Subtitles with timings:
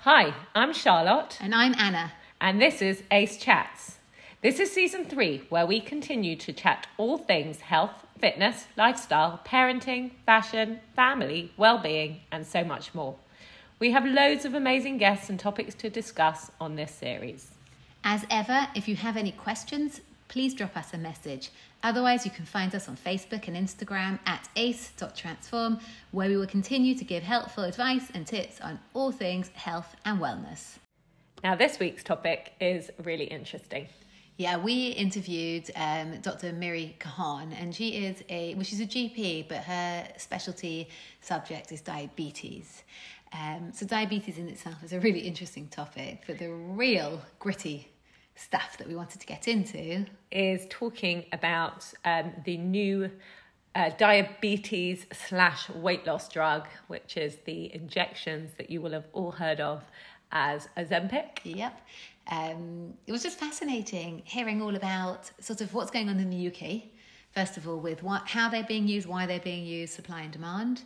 [0.00, 2.12] Hi, I'm Charlotte, And I'm Anna.
[2.40, 3.96] and this is Ace Chats.
[4.42, 10.12] This is season three, where we continue to chat all things health, fitness, lifestyle, parenting,
[10.24, 13.16] fashion, family, well being, and so much more.
[13.78, 17.50] We have loads of amazing guests and topics to discuss on this series.
[18.02, 20.00] As ever, if you have any questions,
[20.30, 21.50] please drop us a message.
[21.82, 25.80] Otherwise, you can find us on Facebook and Instagram at ace.transform,
[26.12, 30.20] where we will continue to give helpful advice and tips on all things health and
[30.20, 30.78] wellness.
[31.42, 33.88] Now, this week's topic is really interesting.
[34.36, 36.52] Yeah, we interviewed um, Dr.
[36.52, 40.88] Miri Kahan, and she is a well, she's a GP, but her specialty
[41.20, 42.84] subject is diabetes.
[43.32, 47.89] Um, so diabetes in itself is a really interesting topic, but the real gritty
[48.40, 53.10] stuff that we wanted to get into is talking about um, the new
[53.74, 59.30] uh, diabetes slash weight loss drug, which is the injections that you will have all
[59.30, 59.82] heard of
[60.32, 61.40] as Ozempic.
[61.44, 61.80] Yep.
[62.30, 66.46] Um, it was just fascinating hearing all about sort of what's going on in the
[66.48, 66.82] UK.
[67.32, 70.32] First of all, with what, how they're being used, why they're being used, supply and
[70.32, 70.82] demand,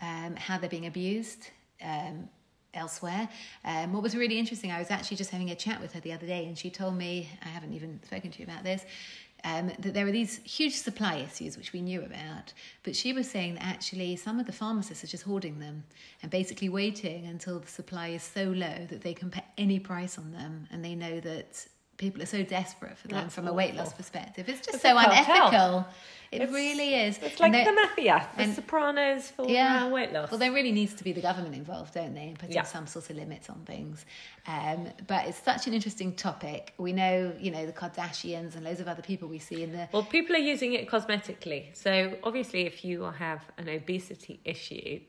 [0.00, 1.50] um, how they're being abused
[1.82, 2.28] um,
[2.74, 3.28] elsewhere.
[3.64, 6.12] Um, what was really interesting, I was actually just having a chat with her the
[6.12, 8.84] other day, and she told me, I haven't even spoken to you about this,
[9.44, 13.30] um, that there are these huge supply issues which we knew about, but she was
[13.30, 15.84] saying that actually some of the pharmacists are just hoarding them
[16.22, 20.18] and basically waiting until the supply is so low that they can put any price
[20.18, 21.66] on them, and they know that
[21.96, 24.48] people are so desperate for them That's from a weight loss perspective.
[24.48, 25.86] It's just It's so unethical.
[26.32, 27.18] It It's- really is.
[27.22, 29.84] It's like the mafia, the and- Sopranos for yeah.
[29.84, 30.32] uh, weight loss.
[30.32, 32.64] Well, there really needs to be the government involved, don't they, in putting Yeah.
[32.64, 34.04] some sort of limits on things.
[34.48, 36.74] Um, but it's such an interesting topic.
[36.76, 39.88] We know, you know, the Kardashians and loads of other people we see in the
[39.92, 41.74] Well, people are using it cosmetically.
[41.76, 45.00] So obviously, if you have an obesity issue,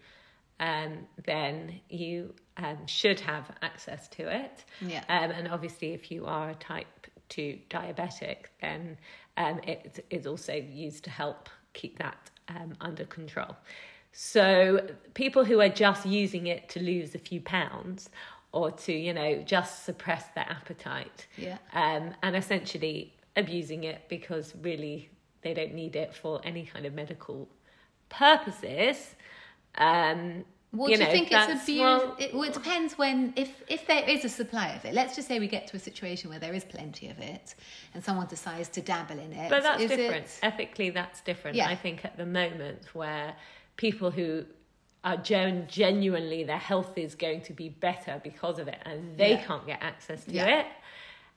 [0.59, 4.63] um, then you um, should have access to it.
[4.81, 5.03] Yeah.
[5.09, 8.97] Um, and obviously, if you are a type two diabetic, then
[9.37, 13.55] um, it is also used to help keep that um, under control.
[14.11, 18.09] So people who are just using it to lose a few pounds
[18.53, 21.57] or to, you know, just suppress their appetite Yeah.
[21.73, 25.09] um, and essentially abusing it because really
[25.41, 27.49] they don't need it for any kind of medical
[28.07, 29.15] purposes.
[29.77, 31.79] Um, Well, you do you know, think it's abused?
[31.81, 34.93] well, it, well, it depends when, if if there is a supply of it.
[34.93, 37.55] Let's just say we get to a situation where there is plenty of it,
[37.93, 39.49] and someone decides to dabble in it.
[39.49, 40.25] But that's is different.
[40.25, 41.55] it- Ethically, that's different.
[41.57, 41.67] Yeah.
[41.69, 43.35] I think at the moment where
[43.77, 44.45] people who
[45.03, 49.31] are gen- genuinely their health is going to be better because of it, and they
[49.31, 49.43] Yeah.
[49.45, 50.59] can't get access to Yeah.
[50.61, 50.65] it,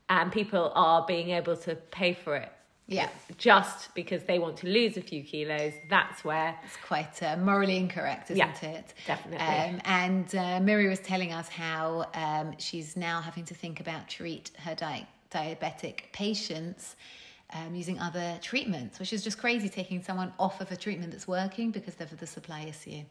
[0.09, 2.51] and people are being able to pay for it.
[2.89, 3.11] Yeah.
[3.37, 7.77] Just because they want to lose a few kilos, that's where It's quite uh, morally
[7.77, 8.95] incorrect, isn't Yeah, it?
[9.07, 9.47] definitely.
[9.47, 14.09] Um, and uh, Miri was telling us how um, she's now having to think about
[14.09, 16.97] treat her di- diabetic patients
[17.55, 21.27] um, using other treatments, which is just crazy taking someone off of a treatment that's
[21.27, 23.03] working because of the supply issue.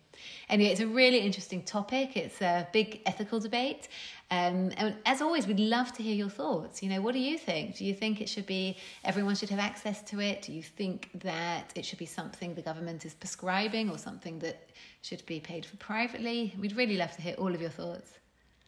[0.48, 2.16] Anyway, it's a really interesting topic.
[2.16, 3.88] It's a big ethical debate.
[4.30, 6.84] Um, and as always, we'd love to hear your thoughts.
[6.84, 7.78] You know, what do you think?
[7.78, 10.44] Do you think it should be everyone should have access to it?
[10.44, 14.70] Do you think that it should be something the government is prescribing or something that
[15.02, 16.54] should be paid for privately?
[16.60, 18.12] We'd really love to hear all of your thoughts.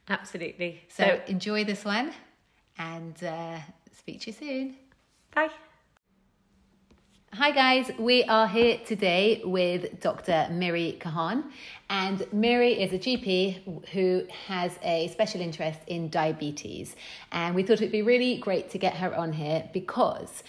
[0.07, 0.81] absolutely.
[0.87, 2.11] So, So, enjoy this one
[2.79, 3.59] and uh,
[3.95, 4.75] speak to you soon.
[5.35, 5.49] Bye.
[7.33, 10.47] Hi guys, we are here today with Dr.
[10.51, 11.43] Miri Kahan,
[11.89, 16.95] and Miri is a GP who has a special interest in diabetes,
[17.31, 20.43] and we thought it'd be really great to get her on here because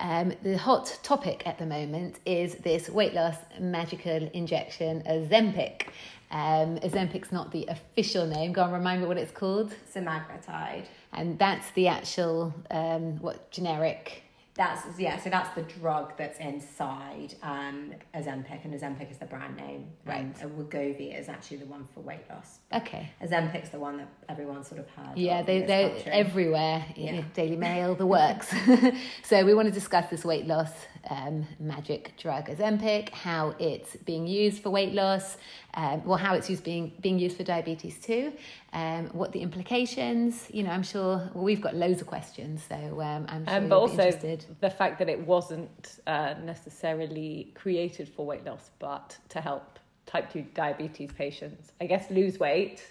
[0.00, 5.86] um, the hot topic at the moment is this weight loss magical injection, Ozempic.
[6.32, 8.52] Um, Ozempic's not the official name.
[8.52, 10.86] Go and remind me what it's called, semaglutide.
[11.12, 14.23] and that's the actual um, what generic.
[14.54, 15.18] That's yeah.
[15.18, 19.88] So that's the drug that's inside um, Ozempic, and Ozempic is the brand name.
[20.06, 20.32] Right.
[20.40, 22.60] And Wegovy is actually the one for weight loss.
[22.72, 23.10] Okay.
[23.20, 25.16] Ozempic's the one that everyone sort of heard.
[25.16, 26.12] Yeah, they they're country.
[26.12, 26.84] everywhere.
[26.94, 27.22] Yeah.
[27.34, 28.54] Daily Mail, the works.
[29.24, 30.70] so we want to discuss this weight loss
[31.10, 35.36] um, magic drug Ozempic, how it's being used for weight loss,
[35.74, 38.32] um, well, how it's used being being used for diabetes too,
[38.72, 40.48] um, what the implications.
[40.52, 43.62] You know, I'm sure well, we've got loads of questions, so um, I'm sure Um,
[43.64, 44.44] you'll but be also interested.
[44.60, 50.32] the fact that it wasn't uh, necessarily created for weight loss, but to help type
[50.32, 52.82] 2 diabetes patients, I guess, lose weight.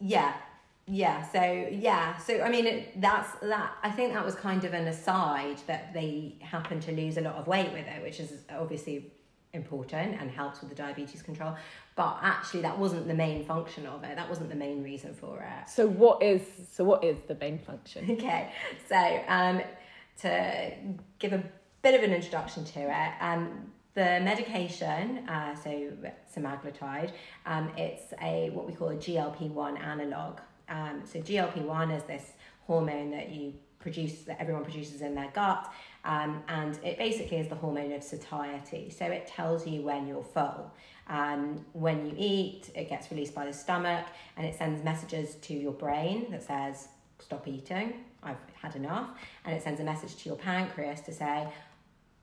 [0.00, 0.32] Yeah,
[0.88, 1.26] yeah.
[1.30, 2.16] So yeah.
[2.18, 3.72] So I mean, it, that's that.
[3.82, 7.34] I think that was kind of an aside that they happened to lose a lot
[7.34, 9.12] of weight with it, which is obviously
[9.52, 11.56] important and helps with the diabetes control.
[11.96, 14.16] But actually, that wasn't the main function of it.
[14.16, 15.68] That wasn't the main reason for it.
[15.68, 16.42] So what is
[16.72, 18.10] so what is the main function?
[18.18, 18.52] Okay,
[18.88, 19.62] so um,
[20.22, 20.72] to
[21.18, 21.42] give a
[21.82, 25.92] bit of an introduction to it, um, the medication, uh, so
[26.34, 27.10] semaglutide,
[27.46, 30.40] um, it's a what we call a GLP one analog.
[30.68, 32.32] Um, so GLP one is this
[32.66, 35.72] hormone that you produce that everyone produces in their gut,
[36.04, 38.90] um, and it basically is the hormone of satiety.
[38.90, 40.72] So it tells you when you're full.
[41.08, 44.06] Um, when you eat, it gets released by the stomach,
[44.36, 46.88] and it sends messages to your brain that says
[47.18, 48.04] stop eating.
[48.22, 49.10] I've had enough,
[49.44, 51.48] and it sends a message to your pancreas to say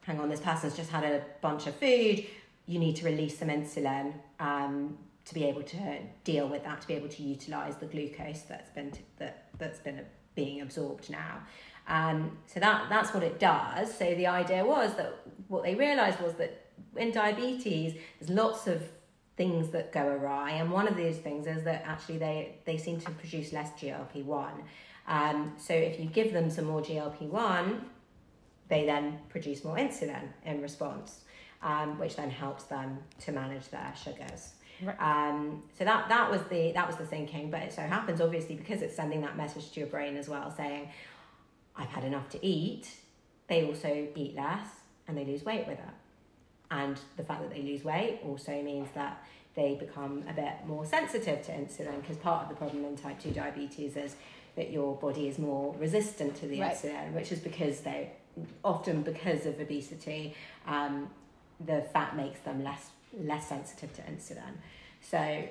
[0.05, 2.25] hang on, this person's just had a bunch of food,
[2.67, 6.87] you need to release some insulin um, to be able to deal with that, to
[6.87, 10.01] be able to utilize the glucose that's been that that's been
[10.35, 11.39] being absorbed now.
[11.87, 13.95] Um, so that that's what it does.
[13.95, 18.81] So the idea was that what they realized was that in diabetes, there's lots of
[19.37, 22.99] things that go awry, and one of those things is that actually they they seem
[23.01, 24.63] to produce less GLP one.
[25.07, 27.85] Um, so if you give them some more GLP one,
[28.69, 31.21] they then produce more insulin in response,
[31.61, 34.53] um, which then helps them to manage their sugars.
[34.81, 34.99] Right.
[34.99, 38.55] Um, so that that was the that was the thinking, but it so happens obviously
[38.55, 40.89] because it's sending that message to your brain as well, saying,
[41.75, 42.89] "I've had enough to eat."
[43.47, 44.67] They also eat less
[45.07, 45.95] and they lose weight with it,
[46.71, 49.23] and the fact that they lose weight also means that
[49.55, 53.19] they become a bit more sensitive to insulin because part of the problem in type
[53.19, 54.15] two diabetes is
[54.55, 56.75] that your body is more resistant to the right.
[56.75, 58.11] insulin, which is because they
[58.63, 60.35] often because of obesity,
[60.67, 61.09] um,
[61.65, 62.89] the fat makes them less
[63.19, 64.53] less sensitive to insulin.
[65.01, 65.43] So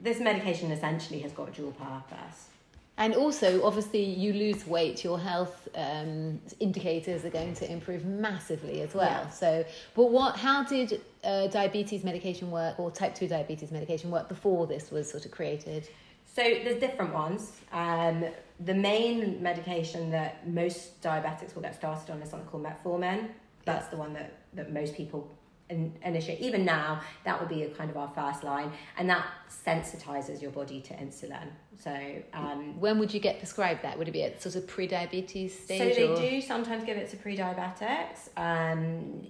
[0.00, 2.48] this medication essentially has got dual purpose.
[2.96, 8.82] And also, obviously, you lose weight, your health um, indicators are going to improve massively
[8.82, 9.24] as well.
[9.24, 9.30] Yeah.
[9.30, 9.64] So,
[9.96, 10.36] but what?
[10.36, 15.10] How did uh, diabetes medication work, or type two diabetes medication work before this was
[15.10, 15.88] sort of created?
[16.36, 17.52] So there's different ones.
[17.72, 18.24] Um,
[18.60, 23.28] the main medication that most diabetics will get started on is something called metformin.
[23.64, 25.28] That's the one that, that most people
[25.70, 26.40] in, initiate.
[26.40, 29.26] Even now, that would be a kind of our first line, and that
[29.66, 31.48] sensitizes your body to insulin.
[31.78, 31.96] So,
[32.32, 33.98] um, when would you get prescribed that?
[33.98, 35.94] Would it be at sort of pre-diabetes stage?
[35.94, 36.16] So they or?
[36.16, 39.26] do sometimes give it to pre-diabetics, um,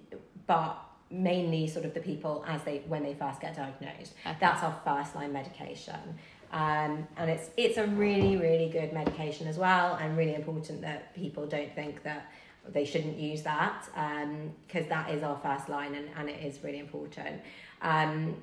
[0.47, 4.15] but mainly sort of the people as they when they first get diagnosed.
[4.27, 4.37] Okay.
[4.41, 6.19] That's our first line medication.
[6.53, 11.15] Um, and it's it's a really really good medication as well, and really important that
[11.15, 12.31] people don't think that
[12.69, 13.85] they shouldn't use that
[14.67, 17.41] because um, that is our first line and, and it is really important.
[17.83, 18.37] Um,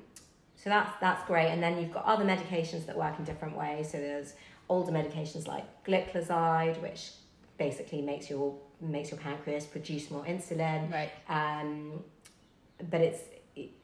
[0.56, 1.48] so that's that's great.
[1.48, 3.90] And then you've got other medications that work in different ways.
[3.90, 4.34] So there's
[4.68, 7.10] older medications like gliclazide, which
[7.58, 10.92] basically makes your makes your pancreas produce more insulin.
[10.92, 11.10] Right.
[11.28, 12.04] Um,
[12.90, 13.20] but it's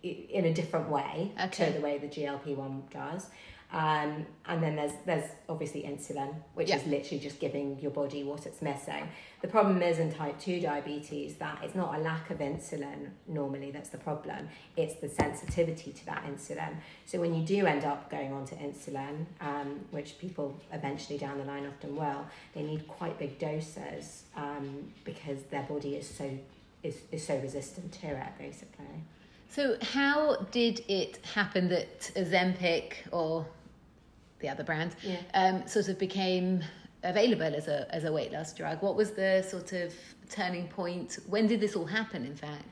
[0.03, 1.67] in a different way okay.
[1.67, 3.27] to the way the GLP one does.
[3.71, 6.77] Um, and then there's there's obviously insulin, which yeah.
[6.77, 9.09] is literally just giving your body what it's missing.
[9.43, 13.71] The problem is in type two diabetes that it's not a lack of insulin normally
[13.71, 14.49] that's the problem.
[14.77, 16.77] It's the sensitivity to that insulin.
[17.05, 21.37] So when you do end up going on to insulin, um, which people eventually down
[21.37, 26.31] the line often will, they need quite big doses um, because their body is so
[26.83, 28.87] is, is so resistant to it basically.
[29.51, 33.47] So how did it happen that Ozempic or
[34.41, 35.17] the other brand, yeah.
[35.35, 36.63] um, sort of became
[37.03, 38.83] available as a as a weight loss drug.
[38.83, 39.95] What was the sort of
[40.31, 41.19] turning point?
[41.27, 42.25] When did this all happen?
[42.25, 42.65] In fact,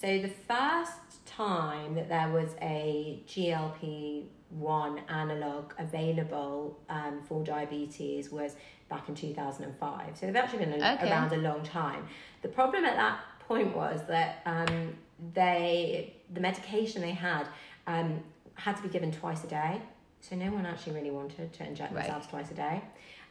[0.00, 8.30] so the first time that there was a GLP one analog available um, for diabetes
[8.30, 8.56] was
[8.88, 10.16] back in two thousand and five.
[10.16, 11.10] So they've actually been okay.
[11.10, 12.06] around a long time.
[12.42, 14.94] The problem at that point was that um,
[15.34, 17.48] they the medication they had
[17.86, 18.20] um,
[18.54, 19.80] had to be given twice a day.
[20.20, 22.04] So no one actually really wanted to inject right.
[22.04, 22.82] themselves twice a day.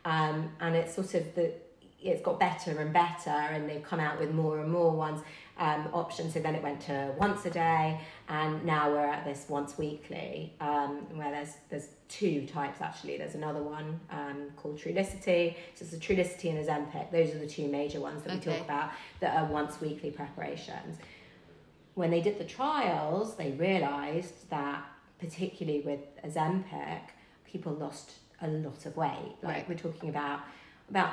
[0.06, 1.54] Um, and it's sort of the
[2.00, 5.22] it's got better and better and they've come out with more and more ones
[5.58, 9.48] um, options so then it went to once a day and now we're at this
[9.50, 15.56] once weekly um, where there's there's two types actually there's another one um, called Trulicity
[15.74, 18.52] so it's a Trulicity and a Ozempic those are the two major ones that okay.
[18.52, 20.98] we talk about that are once weekly preparations
[21.96, 24.86] when they did the trials they realized that
[25.20, 27.02] particularly with Ozempic,
[27.46, 29.36] people lost a lot of weight.
[29.42, 29.70] Like right.
[29.70, 30.42] we're talking about
[30.90, 31.12] about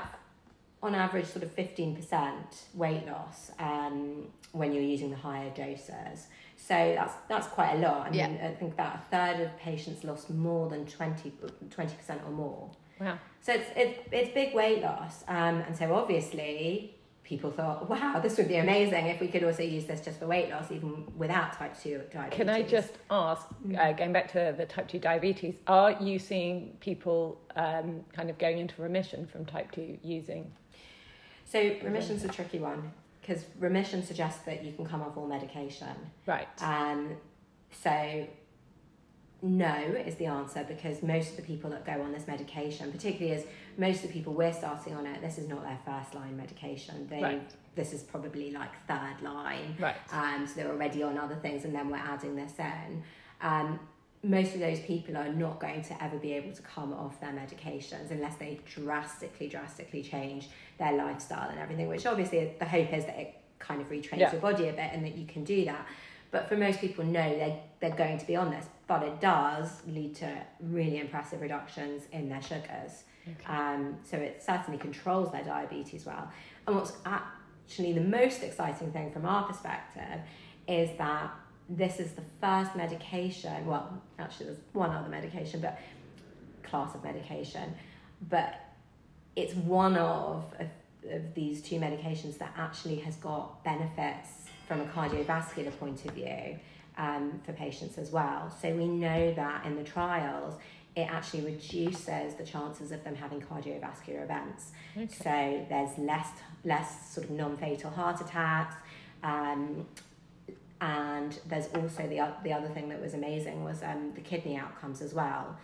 [0.83, 2.35] on average sort of 15%
[2.75, 6.27] weight loss um, when you're using the higher doses.
[6.57, 8.07] So that's that's quite a lot.
[8.07, 8.49] I mean, yeah.
[8.49, 11.31] I think about a third of patients lost more than 20
[11.71, 12.71] percent or more.
[13.01, 13.19] Wow.
[13.41, 16.95] So it's it's, it's big weight loss, um, and so obviously
[17.25, 20.27] people thought, wow, this would be amazing if we could also use this just for
[20.27, 22.37] weight loss, even without type 2 diabetes.
[22.37, 23.47] Can I just ask,
[23.79, 28.37] uh, going back to the type 2 diabetes, are you seeing people um, kind of
[28.37, 30.53] going into remission from type 2 using?
[31.47, 35.97] So, remission's a tricky one because remission suggests that you can come off all medication.
[36.27, 36.49] Right.
[36.61, 37.17] Um,
[37.71, 38.27] so,
[39.41, 43.39] no is the answer because most of the people that go on this medication, particularly
[43.39, 43.47] as
[43.79, 47.07] most of the people we're starting on it, this is not their first line medication.
[47.09, 47.51] They Right.
[47.75, 49.77] this is probably like third line.
[49.79, 49.97] Right.
[50.13, 53.03] Um, so they're already on other things, and then we're adding this in.
[53.41, 53.81] Um,
[54.23, 57.33] most of those people are not going to ever be able to come off their
[57.33, 61.89] medications unless they drastically, drastically change their lifestyle and everything.
[61.89, 64.33] Which obviously the hope is that it kind of retrains Yeah.
[64.33, 65.87] your body a bit and that you can do that.
[66.31, 69.83] But for most people, no, they they're going to be on this, but it does
[69.87, 73.05] lead to really impressive reductions in their sugars.
[73.47, 76.31] Um, so it certainly controls their diabetes well.
[76.67, 80.21] And what's actually the most exciting thing from our perspective
[80.69, 81.31] is that
[81.69, 85.79] this is the first medication, well, actually, there's one other medication, but
[86.63, 87.75] class of medication,
[88.29, 88.61] but
[89.37, 90.69] it's one of, of,
[91.11, 94.29] of these two medications that actually has got benefits
[94.69, 96.59] from a cardiovascular point of view
[96.97, 98.55] um, for patients as well.
[98.63, 100.55] So we know that in the trials,
[100.97, 104.71] it actually reduces the chances of them having cardiovascular events.
[105.23, 106.29] So there's less
[106.65, 108.77] less sort of non-fatal heart attacks.
[109.23, 109.87] Um,
[110.81, 115.01] and there's also the, the other thing that was amazing was um, the kidney outcomes
[115.03, 115.57] as well.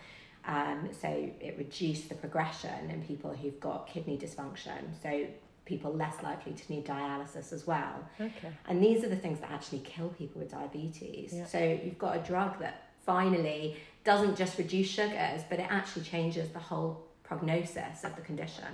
[0.45, 4.79] Um, so it reduced the progression in people who've got kidney dysfunction.
[5.01, 5.27] So
[5.65, 8.03] people less likely to need dialysis as well.
[8.19, 8.49] Okay.
[8.67, 11.33] And these are the things that actually kill people with diabetes.
[11.33, 11.45] Yeah.
[11.45, 16.49] So you've got a drug that finally doesn't just reduce sugars, but it actually changes
[16.49, 18.65] the whole prognosis of the condition.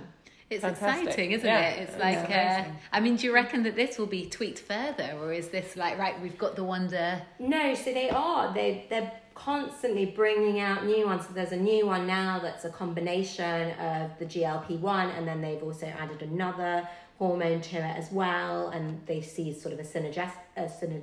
[0.50, 1.08] It's Fantastic.
[1.08, 1.80] exciting, isn't Yeah, it?
[1.82, 2.64] It's it's like, uh.
[2.90, 5.98] I mean, do you reckon that this will be tweaked further, or is this like,
[5.98, 7.20] right, we've got the wonder?
[7.38, 8.54] No, so they are.
[8.54, 11.26] They they're constantly bringing out new ones.
[11.26, 15.42] So there's a new one now that's a combination of the GLP one, and then
[15.42, 19.84] they've also added another hormone to it as well, and they see sort of a
[19.84, 21.02] synergist a syner-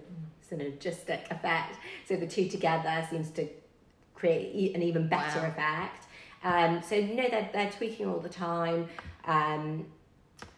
[0.49, 1.77] synergistic effect.
[2.07, 3.47] So the two together seems to
[4.15, 5.47] create an even better Wow.
[5.47, 6.05] effect.
[6.43, 8.87] Um, so you know they're they're tweaking all the time.
[9.25, 9.87] Um,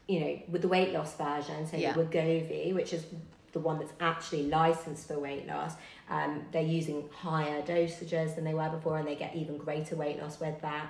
[0.07, 1.91] you know, with the weight loss version, so Yeah.
[1.93, 3.05] the Wegovy, which is
[3.51, 5.73] the one that's actually licensed for weight loss,
[6.09, 10.21] um, they're using higher dosages than they were before, and they get even greater weight
[10.21, 10.87] loss with that.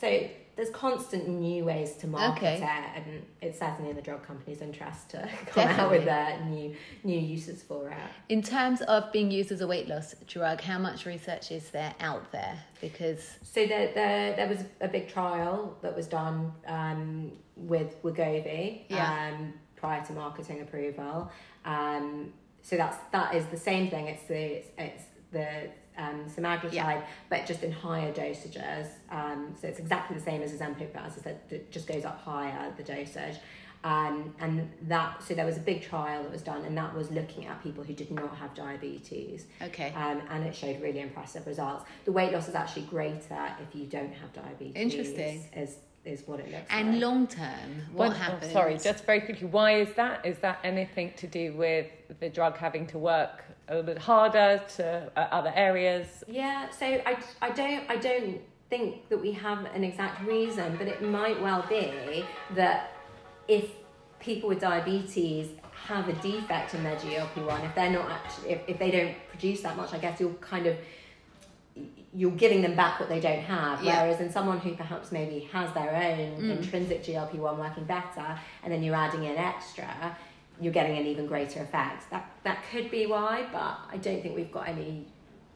[0.00, 2.62] So there's constant new ways to market Okay.
[2.62, 6.44] it, and it's certainly in the drug company's interest to come out with Definitely.
[6.44, 7.96] uh, new new uses for it.
[8.28, 11.94] In terms of being used as a weight loss drug, how much research is there
[12.00, 12.56] out there?
[12.80, 18.82] Because So there, there, there was a big trial that was done um, with Wegovy
[18.88, 19.32] Yeah.
[19.36, 21.30] um, prior to marketing approval.
[21.64, 22.32] Um,
[22.62, 24.06] so that's that is the same thing.
[24.06, 27.02] It's the it's, it's the um, semaglutide, Yeah.
[27.30, 28.88] but just in higher dosages.
[29.10, 32.04] Um, so it's exactly the same as Ozempic, but as I said, it just goes
[32.04, 33.36] up higher the dosage.
[33.84, 37.10] Um, and that so there was a big trial that was done, and that was
[37.10, 41.46] looking at people who did not have diabetes okay, um, and it showed really impressive
[41.46, 41.84] results.
[42.06, 44.74] The weight loss is actually greater if you don't have diabetes.
[44.74, 45.44] Interesting.
[45.54, 47.00] Is is what it looks and like.
[47.02, 48.52] long term, what One- oh, happens?
[48.52, 49.48] sorry, just very quickly.
[49.48, 50.24] Why is that?
[50.24, 51.86] Is that anything to do with
[52.20, 56.24] the drug having to work a little bit harder to uh, other areas?
[56.28, 58.40] Yeah, so I, I don't I don't
[58.70, 62.92] think that we have an exact reason, but it might well be that
[63.48, 63.70] if
[64.20, 65.48] people with diabetes
[65.86, 69.14] have a defect in their GLP one, if they're not actually if, if they don't
[69.28, 70.76] produce that much, I guess you're kind of
[72.14, 73.82] you're giving them back what they don't have.
[73.82, 74.02] Yeah.
[74.02, 78.72] Whereas in someone who perhaps maybe has their own intrinsic GLP one working better, and
[78.72, 80.16] then you're adding in extra,
[80.60, 82.10] you're getting an even greater effect.
[82.10, 85.06] That that could be why, but I don't think we've got any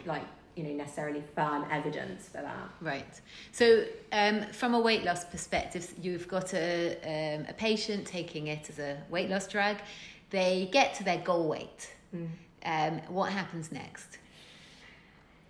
[0.07, 0.25] like
[0.57, 2.71] you know necessarily firm evidence for that.
[2.81, 3.21] Right.
[3.53, 8.69] So, um, from a weight loss perspective, you've got a, um, a patient taking it
[8.69, 9.77] as a weight loss drug.
[10.31, 11.95] They get to their goal weight.
[12.65, 14.19] Um, what happens next?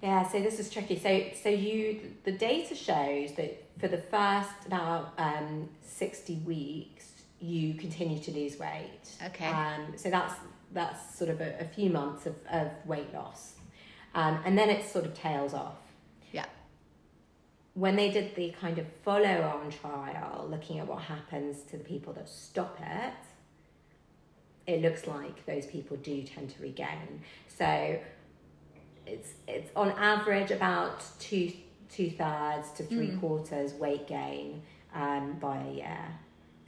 [0.02, 0.98] Yeah, so this is tricky.
[0.98, 7.74] So so you the data shows that for the first about um, sixty weeks you
[7.74, 9.00] continue to lose weight.
[9.26, 9.46] Okay.
[9.46, 10.34] Um, so that's
[10.72, 13.54] that's sort of a, a few months of, of weight loss,
[14.14, 15.76] um, and then it sort of tails off.
[16.32, 16.46] Yeah.
[17.74, 21.84] when they did the kind of follow on trial, looking at what happens to the
[21.84, 23.14] people that stop it,
[24.66, 27.22] it looks like those people do tend to regain.
[27.46, 27.98] So
[29.06, 31.52] it's it's on average about two
[31.88, 34.62] two thirds to three quarters weight gain
[34.94, 36.18] um, by a year.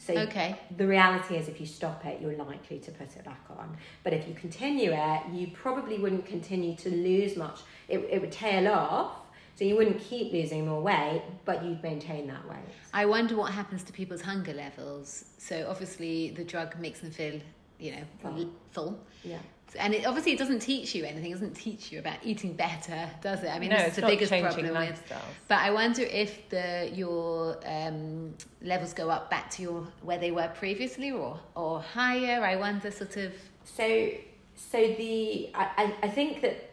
[0.01, 0.57] So Okay.
[0.79, 3.77] the reality is, if you stop it, you're likely to put it back on.
[4.03, 7.61] But if you continue it, you probably wouldn't continue to lose much.
[7.87, 9.13] It, it would tail off,
[9.57, 12.59] so you wouldn't keep losing more weight, but you'd maintain that weight.
[12.95, 15.27] I wonder what happens to people's hunger levels.
[15.37, 17.39] So obviously the drug makes them feel,
[17.79, 18.51] you know, Full.
[18.71, 19.01] full.
[19.23, 19.39] Yeah.
[19.79, 21.31] And it, obviously, it doesn't teach you anything.
[21.31, 23.49] It doesn't teach you about eating better, does it?
[23.49, 24.75] I mean, No, this it's the biggest problem with.
[24.75, 25.21] lifestyles.
[25.49, 30.31] But I wonder if the your um, levels go up back to your where they
[30.33, 32.43] were previously, or or higher.
[32.45, 33.33] I wonder, sort of.
[33.65, 34.09] So,
[34.57, 36.71] so the I, I, I think that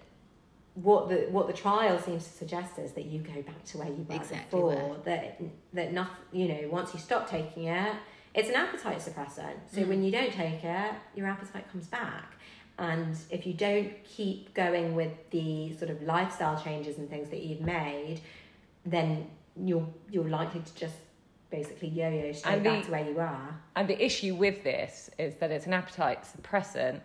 [0.75, 3.87] what the what the trial seems to suggest is that you go back to where
[3.87, 4.75] you were Exactly before.
[4.75, 4.95] where.
[5.05, 5.41] That
[5.73, 7.93] that nothing, you know, once you stop taking it,
[8.35, 9.55] it's an appetite suppressant.
[9.71, 9.87] So Mm.
[9.87, 12.33] when you don't take it, your appetite comes back.
[12.79, 17.41] And if you don't keep going with the sort of lifestyle changes and things that
[17.41, 18.21] you've made,
[18.85, 19.27] then
[19.59, 20.95] you're you're likely to just
[21.49, 23.59] basically yo-yo straight And back the- to where you are.
[23.75, 26.99] And the issue with this is that it's an appetite suppressant,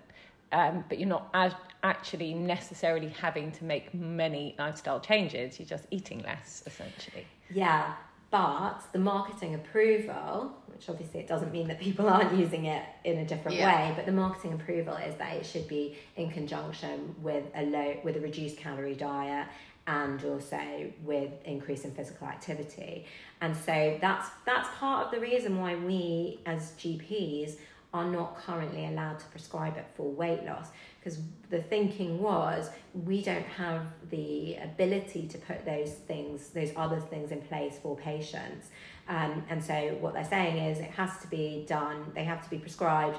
[0.53, 5.59] um, but you're not as actually necessarily having to make many lifestyle changes.
[5.59, 7.27] You're just eating less, essentially.
[7.51, 7.95] Yeah,
[8.33, 13.19] but the marketing approval, which obviously it doesn't mean that people aren't using it in
[13.19, 13.67] a different Yeah.
[13.91, 17.97] way, but the marketing approval is that it should be in conjunction with a low
[18.03, 19.47] with a reduced calorie diet
[19.87, 23.05] and also with increase in physical activity.
[23.43, 27.57] And so that's that's part of the reason why we as GPs
[27.93, 30.69] are not currently allowed to prescribe it for weight loss
[31.03, 31.19] because
[31.51, 37.33] the thinking was we don't have the ability to put those things those other things
[37.33, 38.69] in place for patients.
[39.09, 42.51] Um, and so what they're saying is it has to be done they have to
[42.51, 43.19] be prescribed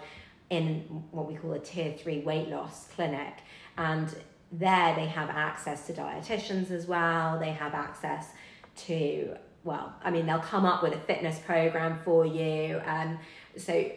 [0.49, 3.33] in what we call a tier 3 weight loss clinic.
[3.77, 4.13] And
[4.51, 8.27] there they have access to dietitians as well they have access
[8.75, 12.81] to well i mean they'll come up with a fitness program for you.
[12.85, 13.19] Um,
[13.57, 13.91] so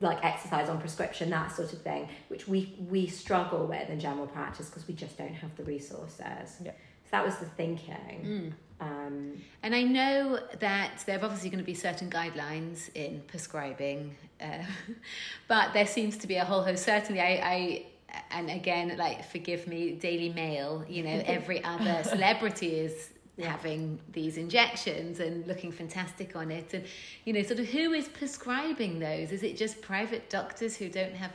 [0.00, 4.26] like exercise on prescription, that sort of thing, which we we struggle with in general
[4.26, 6.20] practice because we just don't have the resources.
[6.62, 6.72] Yeah.
[7.04, 8.54] So that was the thinking.
[8.80, 14.16] Um, And I know that there are obviously going to be certain guidelines in prescribing,
[14.40, 14.64] uh,
[15.48, 16.84] but there seems to be a whole host.
[16.84, 17.86] Certainly, I, I
[18.30, 20.84] and again, like forgive me, Daily Mail.
[20.88, 23.10] You know, every other celebrity is
[23.42, 26.84] having these injections and looking fantastic on it, and
[27.24, 29.32] you know, sort of who is prescribing those?
[29.32, 31.32] Is it just private doctors who don't have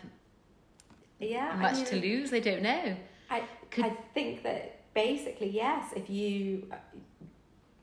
[1.19, 2.33] yeah, I much mean, to lose?
[2.33, 2.95] I don't know.
[3.29, 6.71] I Could- I think that basically yes, if you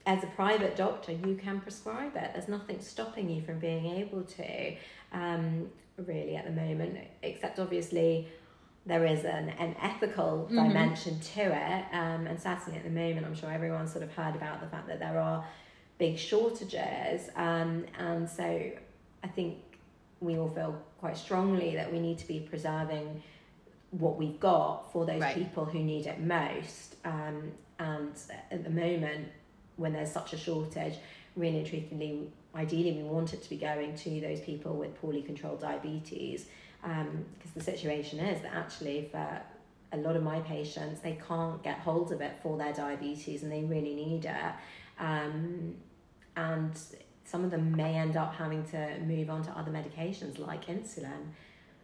[0.04, 2.30] as a private doctor you can prescribe it.
[2.34, 4.74] There's nothing stopping you from being able to.
[5.12, 8.28] Um, really at the moment, except obviously
[8.84, 10.66] there is an, an ethical Mhm.
[10.68, 11.84] dimension to it.
[11.92, 14.88] Um, and certainly at the moment, I'm sure everyone's sort of heard about the fact
[14.88, 15.44] that there are
[15.98, 17.30] big shortages.
[17.36, 18.44] Um, and so
[19.22, 19.58] I think
[20.20, 23.22] we all feel quite strongly that we need to be preserving
[23.90, 25.34] what we've got for those Right.
[25.34, 26.96] people who need it most.
[27.04, 28.12] Um, and
[28.50, 29.28] at the moment,
[29.76, 30.94] when there's such a shortage,
[31.36, 35.22] really and truthfully, ideally, we want it to be going to those people with poorly
[35.22, 36.48] controlled diabetes.
[36.82, 39.40] Because the situation is that actually, for
[39.92, 43.52] a lot of my patients, they can't get hold of it for their diabetes and
[43.52, 44.52] they really need it.
[44.98, 45.74] Um,
[46.36, 46.72] and
[47.24, 51.28] some of them may end up having to move on to other medications like insulin,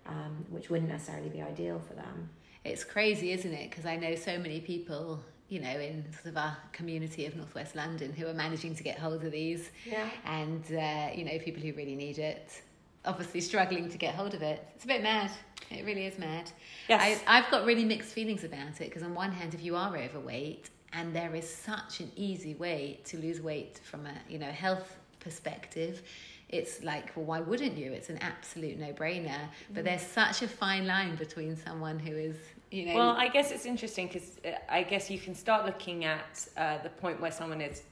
[0.06, 2.30] um, which wouldn't necessarily be ideal for them.
[2.64, 3.70] It's crazy, isn't it?
[3.70, 7.76] Because I know so many people, you know, in sort of our community of Northwest
[7.76, 10.08] London who are managing to get hold of these, Yeah.
[10.24, 12.62] and uh, you know, people who really need it,
[13.08, 14.64] obviously struggling to get hold of it.
[14.76, 15.30] It's a bit mad.
[15.70, 16.50] It really is mad.
[16.88, 17.22] Yes.
[17.26, 19.96] I, I've got really mixed feelings about it because on one hand, if you are
[19.96, 24.50] overweight, and there is such an easy way to lose weight from a you know
[24.50, 26.02] health perspective.
[26.48, 27.92] It's like, well, why wouldn't you?
[27.92, 29.38] It's an absolute no-brainer.
[29.74, 32.36] But there's such a fine line between someone who is,
[32.70, 34.38] you know, Well, I guess it's interesting because
[34.70, 37.82] I guess you can start looking at uh, the point where someone is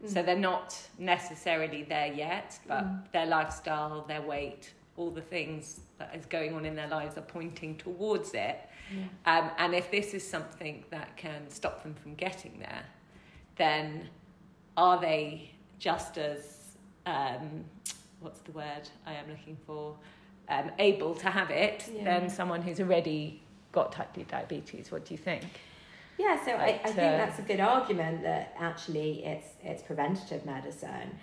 [0.00, 0.12] pre-diabetic.
[0.14, 6.14] So they're not necessarily there yet, but their lifestyle, their weight, all the things that
[6.14, 8.58] is going on in their lives are pointing towards it.
[9.24, 12.82] Um, and if this is something that can stop them from getting there,
[13.56, 14.08] then
[14.76, 16.56] are they just as
[17.06, 17.64] um,
[18.20, 19.96] what's the word I am looking for?
[20.48, 22.02] Um, able to have it Yeah.
[22.18, 24.90] than someone who's already got type 2 diabetes.
[24.90, 25.44] What do you think?
[26.20, 30.44] Yeah, so I, I think uh, that's a good argument that actually it's it's preventative
[30.44, 31.18] medicine.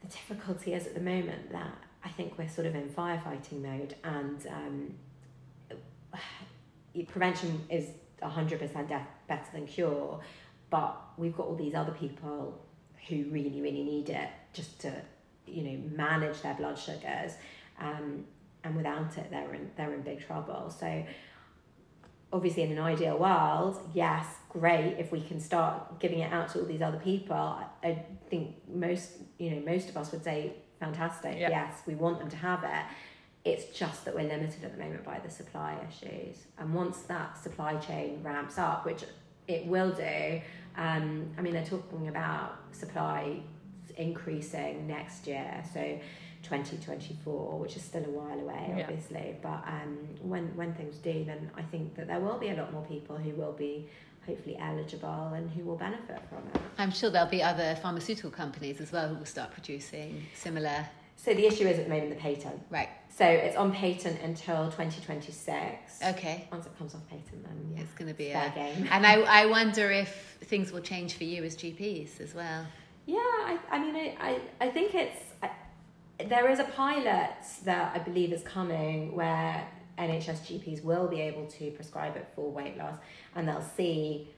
[0.00, 3.94] The difficulty is at the moment that I think we're sort of in firefighting mode,
[4.02, 5.78] and um,
[7.08, 7.86] prevention is
[8.20, 10.20] hundred percent better than cure,
[10.70, 12.60] but we've got all these other people
[13.08, 14.92] who really really need it just to
[15.46, 17.34] you know, manage their blood sugars.
[17.78, 18.24] Um,
[18.62, 20.74] and without it, they're in they're in big trouble.
[20.76, 21.04] So
[22.32, 26.60] obviously in an ideal world, yes, great if we can start giving it out to
[26.60, 27.36] all these other people.
[27.82, 31.38] I think most, you know, most of us would say fantastic.
[31.38, 31.50] Yeah.
[31.50, 32.84] Yes, we want them to have it.
[33.44, 36.44] It's just that we're limited at the moment by the supply issues.
[36.58, 39.04] And once that supply chain ramps up, which
[39.48, 40.40] it will do,
[40.76, 43.40] um, I mean, they're talking about supply
[43.96, 45.62] increasing next year.
[45.72, 45.98] So
[46.42, 48.82] 2024, which is still a while away, Yeah.
[48.84, 49.36] obviously.
[49.42, 52.72] But um, when when things do, then I think that there will be a lot
[52.72, 53.88] more people who will be
[54.26, 56.60] hopefully eligible and who will benefit from it.
[56.78, 60.86] I'm sure there'll be other pharmaceutical companies as well who will start producing similar.
[61.16, 62.62] So the issue is at the moment the patent.
[62.70, 62.88] Right.
[63.10, 66.02] So it's on patent until 2026.
[66.06, 66.48] Okay.
[66.50, 68.58] Once it comes off patent, then yeah, It's going to be fair a.
[68.58, 68.88] game.
[68.90, 72.66] And I, I wonder if things will change for you as GPs as well.
[73.06, 75.18] Yeah, I, I mean, I, I, I think it's.
[75.42, 75.50] I,
[76.28, 77.30] there is a pilot
[77.64, 79.66] that I believe is coming where
[79.98, 82.96] NHS GPs will be able to prescribe it for weight loss
[83.34, 84.28] and they'll see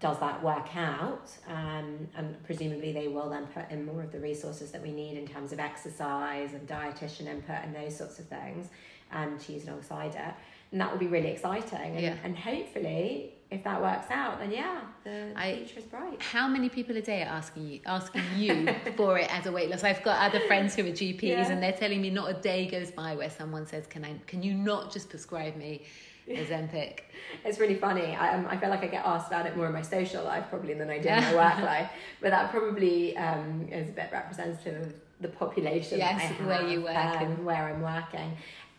[0.00, 1.30] does that work out?
[1.48, 5.16] Um, and presumably they will then put in more of the resources that we need
[5.16, 8.66] in terms of exercise and dietitian input and those sorts of things
[9.12, 10.34] um, to use alongside it.
[10.72, 11.92] And that will be really exciting.
[11.94, 12.16] And, Yeah.
[12.24, 16.68] and hopefully if that works out then yeah the I- future is bright How many
[16.68, 18.54] people a day are asking you asking you
[18.96, 19.84] for it as a weight loss?
[19.84, 21.50] I've got other friends who are GPs Yeah.
[21.52, 24.12] and they're telling me not a day goes by where someone says, "Can I?
[24.26, 25.82] Can you not just prescribe me
[26.28, 27.00] Ozempic?"
[27.44, 28.08] It's really funny.
[28.16, 30.44] I, um, I feel like I get asked about it more in my social life
[30.50, 31.90] probably than I do in my work life.
[32.22, 36.82] But that probably um, is a bit representative of the population Yes, have, where you
[36.82, 38.30] work um, and- where I'm working.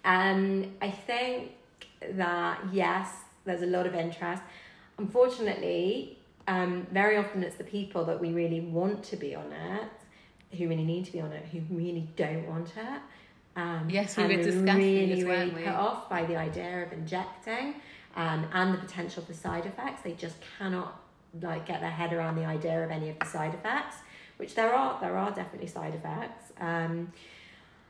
[0.06, 1.52] Um, I think
[2.22, 3.08] that yes,
[3.46, 4.42] there's a lot of interest.
[4.98, 10.58] Unfortunately, um, very often it's the people that we really want to be on it,
[10.58, 13.02] who really need to be on it, who really don't want it.
[13.56, 15.64] Um, Yes, we were discussing really, this, really we?
[15.64, 17.76] put off by the idea of injecting
[18.16, 20.02] um, and the potential for side effects.
[20.04, 21.00] They just cannot
[21.42, 23.98] like get their head around the idea of any of the side effects,
[24.38, 25.00] which there are.
[25.02, 26.52] There are definitely side effects.
[26.60, 27.12] Um,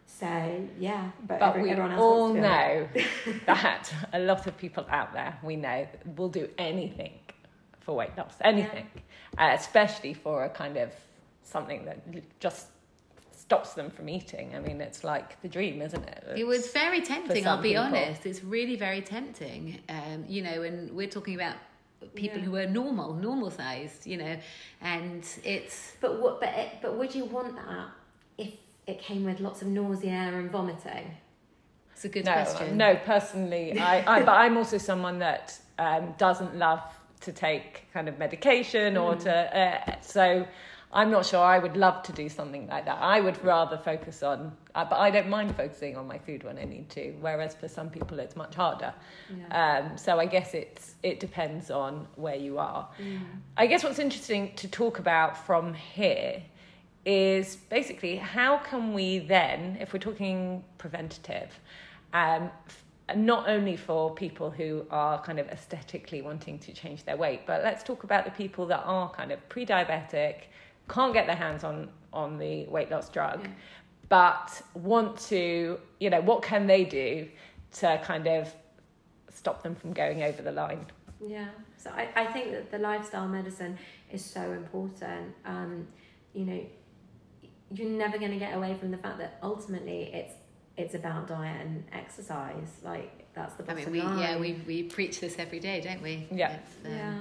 [0.05, 3.27] so yeah, but, But every- we everyone else all wants to be on it.
[3.27, 5.87] know that a lot of people out there, we know,
[6.17, 7.13] will do anything
[7.79, 8.87] for weight loss, anything,
[9.37, 10.91] uh, especially for a kind of
[11.43, 11.99] something that
[12.39, 12.67] just
[13.31, 14.55] stops them from eating.
[14.55, 16.23] I mean, it's like the dream, isn't it?
[16.37, 17.45] It was very tempting.
[17.45, 17.83] I'll be people.
[17.83, 18.25] honest.
[18.25, 19.79] It's really very tempting.
[19.89, 21.55] Um, you know, and we're talking about
[22.15, 22.45] people Yeah.
[22.45, 24.07] who are normal, normal sized.
[24.07, 24.37] You know,
[24.81, 26.39] and it's But what?
[26.39, 27.87] But it, but would you want that
[28.37, 28.53] if
[28.87, 31.15] it came with lots of nausea and vomiting?
[32.03, 32.77] it's a good no, question.
[32.77, 32.95] no.
[33.05, 36.81] Personally, I, I but I'm also someone that um, doesn't love
[37.21, 39.57] to take kind of medication or to.
[39.57, 40.45] Uh, so
[40.91, 42.97] I'm not sure I would love to do something like that.
[42.99, 46.57] I would rather focus on, uh, but I don't mind focusing on my food when
[46.57, 47.13] I need to.
[47.21, 48.93] Whereas for some people, it's much harder.
[49.51, 52.89] Um, so I guess it's it depends on where you are.
[53.55, 56.43] I guess what's interesting to talk about from here
[57.05, 61.49] is basically how can we then, if we're talking preventative,
[62.13, 62.83] um, f-
[63.15, 67.61] not only for people who are kind of aesthetically wanting to change their weight, but
[67.63, 70.43] let's talk about the people that are kind of pre-diabetic,
[70.89, 73.49] can't get their hands on on the weight loss drug, Yeah.
[74.07, 77.27] but want to, you know, what can they do
[77.79, 78.53] to kind of
[79.33, 80.85] stop them from going over the line?
[81.25, 81.47] Yeah.
[81.77, 83.79] So I, I think that the lifestyle medicine
[84.11, 85.33] is so important.
[85.45, 85.87] Um,
[86.35, 86.65] you know,
[87.73, 90.33] you're never going to get away from the fact that ultimately it's
[90.75, 92.69] it's about diet and exercise.
[92.83, 94.19] Like that's the I mean, we line.
[94.19, 96.27] yeah we we preach this every day, don't we?
[96.31, 96.57] Yeah.
[96.85, 97.19] Um, yeah.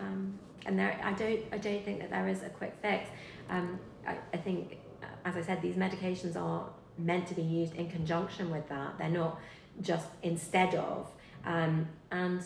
[0.00, 3.08] Um, and there, I don't, I don't think that there is a quick fix.
[3.50, 6.66] Um, I, I think, uh, as I said, these medications are
[6.96, 8.98] meant to be used in conjunction with that.
[8.98, 9.40] They're not
[9.82, 11.10] just instead of.
[11.44, 12.42] Um, and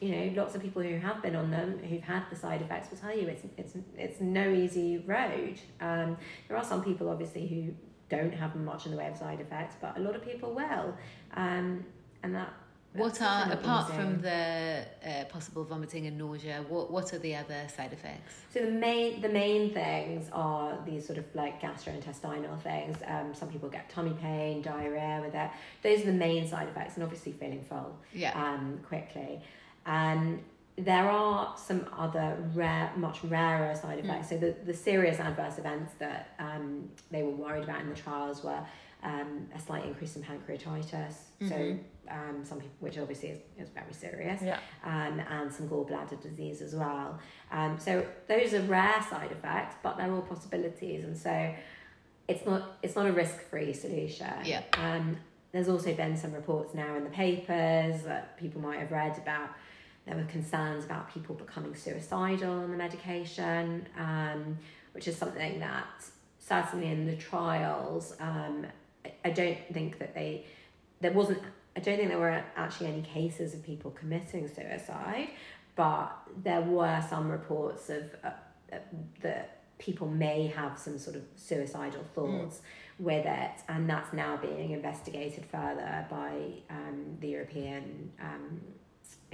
[0.00, 2.90] you know, lots of people who have been on them, who've had the side effects,
[2.90, 5.58] will tell you it's it's it's no easy road.
[5.80, 6.16] Um,
[6.48, 7.74] there are some people obviously who
[8.14, 10.94] don't have much in the way of side effects, but a lot of people will.
[11.34, 11.84] Um,
[12.22, 12.52] and that.
[12.94, 13.98] What are apart easy.
[13.98, 16.64] from the uh, possible vomiting and nausea?
[16.68, 18.34] What what are the other side effects?
[18.52, 22.96] So the main the main things are these sort of like gastrointestinal things.
[23.04, 25.50] Um, some people get tummy pain, diarrhea with it.
[25.82, 28.32] Those are the main side effects, and obviously feeling full Yeah.
[28.40, 29.40] um, quickly.
[29.86, 30.40] Um,
[30.76, 34.30] there are some other rare, much rarer side effects.
[34.30, 38.42] So the, the serious adverse events that um, they were worried about in the trials
[38.42, 38.58] were
[39.04, 41.14] um, a slight increase in pancreatitis.
[41.48, 41.78] So Mhm.
[42.10, 44.58] um, some people, which obviously is, is very serious Yeah.
[44.82, 47.20] um, and some gallbladder disease as well.
[47.52, 51.04] Um, so those are rare side effects, but they're all possibilities.
[51.04, 51.54] And so
[52.26, 54.26] it's not it's not a risk free solution.
[54.44, 54.62] Yeah.
[54.78, 55.18] Um,
[55.52, 59.50] there's also been some reports now in the papers that people might have read about.
[60.06, 64.58] There were concerns about people becoming suicidal on the medication, um,
[64.92, 65.86] which is something that
[66.38, 68.66] certainly in the trials, um,
[69.24, 70.44] I- don't think that they
[71.00, 71.40] there wasn't.
[71.76, 75.28] I don't think there were actually any cases of people committing suicide,
[75.74, 76.12] but
[76.42, 78.30] there were some reports of uh,
[78.72, 78.78] uh,
[79.20, 82.60] that people may have some sort of suicidal thoughts
[82.98, 86.30] with it, and that's now being investigated further by
[86.70, 88.60] um, the European um,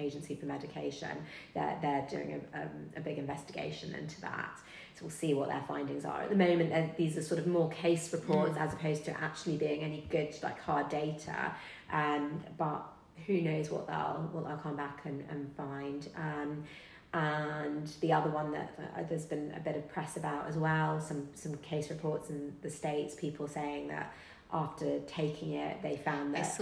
[0.00, 1.16] Agency for Medication.
[1.54, 4.58] They're, they're doing a, um, a big investigation into that.
[4.94, 6.22] So we'll see what their findings are.
[6.22, 9.82] At the moment, these are sort of more case reports as opposed to actually being
[9.82, 11.52] any good, like hard data.
[11.92, 12.82] Um, but
[13.26, 16.08] who knows what they'll what they'll come back and, and find.
[16.16, 16.64] Um,
[17.12, 21.00] and the other one that uh, there's been a bit of press about as well,
[21.00, 24.12] some some case reports in the states, people saying that
[24.52, 26.54] after taking it, they found I that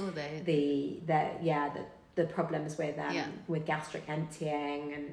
[0.44, 1.85] the the yeah the
[2.18, 3.26] the problems with um Yeah.
[3.46, 5.07] with gastric emptying and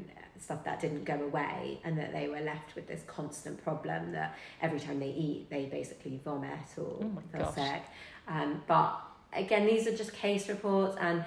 [0.45, 4.35] stuff that didn't go away and that they were left with this constant problem that
[4.61, 7.55] every time they eat they basically vomit or Oh feel gosh.
[7.55, 7.83] sick
[8.27, 8.91] um but
[9.33, 11.23] again these are just case reports and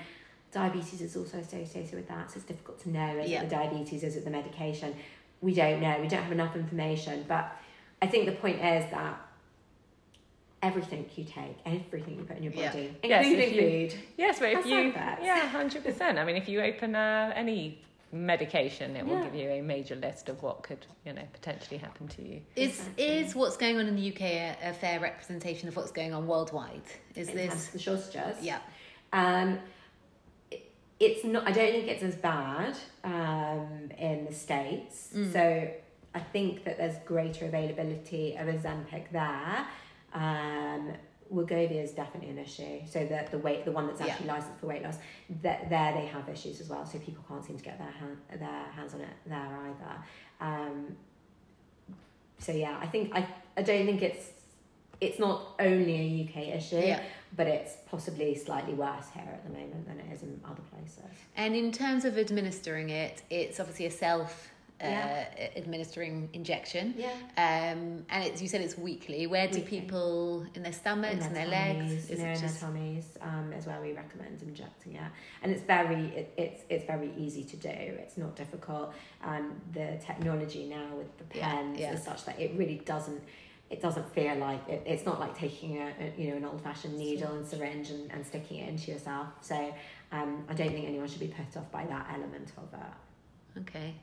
[0.51, 3.43] diabetes is also associated with that so it's difficult to know is Yeah.
[3.43, 4.95] it the diabetes is it the medication
[5.41, 7.45] we don't know we don't have enough information but
[8.03, 9.15] i think the point is that
[10.63, 12.71] everything you take everything you put in your Yeah.
[12.71, 15.23] body Yes, if including you- food Yes, but if you, like that.
[15.23, 16.19] yeah, hundred percent.
[16.19, 19.25] I mean, if you open uh, any medication, it will Yeah.
[19.25, 22.41] give you a major list of what could, you know, potentially happen to you.
[22.57, 23.05] Is Exactly.
[23.05, 26.27] is what's going on in the UK a, a fair representation of what's going on
[26.27, 26.83] worldwide?
[27.15, 28.39] Is in this the shortages.
[28.43, 28.59] yeah
[29.13, 29.61] Um,
[30.51, 31.47] it- it's not.
[31.47, 35.11] I don't think it's as bad um, in the states.
[35.15, 35.33] Mm.
[35.33, 35.71] So
[36.15, 39.67] I think that there's greater availability of Ozempic there.
[40.15, 40.93] Um,
[41.33, 42.81] Wegovy is definitely an issue.
[42.91, 44.07] So that the weight, the one that's Yeah.
[44.09, 44.97] actually licensed for weight loss,
[45.43, 46.87] that there they have issues as well.
[46.87, 50.05] So people can't seem to get their hand, their hands on it there either.
[50.41, 50.97] Um,
[52.39, 54.31] so yeah, I think I I don't think it's
[55.01, 57.01] it's not only a UK issue yeah.
[57.37, 61.05] but it's possibly slightly worse here at the moment than it is in other places.
[61.37, 64.49] And in terms of administering it, it's obviously a self
[64.81, 65.49] uh, Yeah.
[65.57, 66.95] administering injection.
[66.97, 67.11] Yeah.
[67.37, 69.27] Um, and it's, you said it's weekly.
[69.27, 69.81] Where do Weekly.
[69.81, 72.09] people in their stomachs and their, legs?
[72.11, 75.11] Is no, it in just their tummies um, is where we recommend injecting it,
[75.43, 77.69] and it's very it, it's it's very easy to do.
[77.69, 78.93] It's not difficult.
[79.25, 81.95] Um, the technology now with the Yeah, pens yeah.
[81.95, 83.23] is such that it really doesn't.
[83.71, 86.63] It doesn't feel like it, it's not like taking a, a you know an old
[86.63, 89.29] fashioned needle and syringe and, and sticking it into yourself.
[89.43, 89.75] So
[90.13, 93.61] um, I don't think anyone should be put off by that element of it.
[93.61, 93.95] Okay.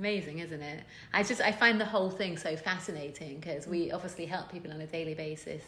[0.00, 0.82] Amazing, isn't it?
[1.12, 4.80] I just I find the whole thing so fascinating because we obviously help people on
[4.80, 5.62] a daily basis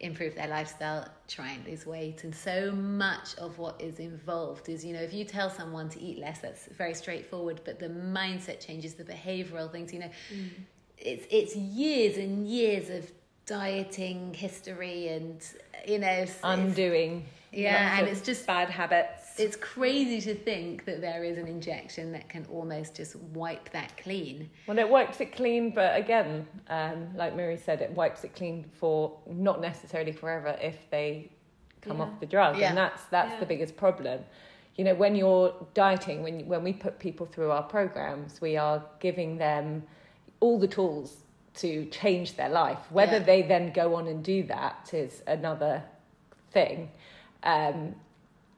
[0.00, 4.84] improve their lifestyle, try and lose weight, and so much of what is involved is
[4.84, 8.58] you know if you tell someone to eat less, that's very straightforward, but the mindset
[8.58, 10.48] changes, the behavioural things, you know, mm.
[10.98, 13.08] it's it's years and years of
[13.46, 15.40] dieting history and
[15.86, 17.24] you know Undoing.
[17.52, 19.21] yeah, lots and it's just bad habits.
[19.38, 23.96] It's crazy to think that there is an injection that can almost just wipe that
[23.96, 24.50] clean.
[24.66, 28.64] Well, it wipes it clean, but again, um, like Miri said, it wipes it clean
[28.78, 31.30] for not necessarily forever if they
[31.80, 32.04] come Yeah.
[32.04, 32.68] off the drug, Yeah.
[32.68, 33.40] and that's that's Yeah.
[33.40, 34.24] the biggest problem.
[34.76, 38.84] You know, when you're dieting, when when we put people through our programs, we are
[39.00, 39.84] giving them
[40.40, 41.22] all the tools
[41.54, 42.90] to change their life.
[42.90, 45.82] Whether they then go on and do that is another
[46.50, 46.90] thing.
[47.42, 47.94] Um,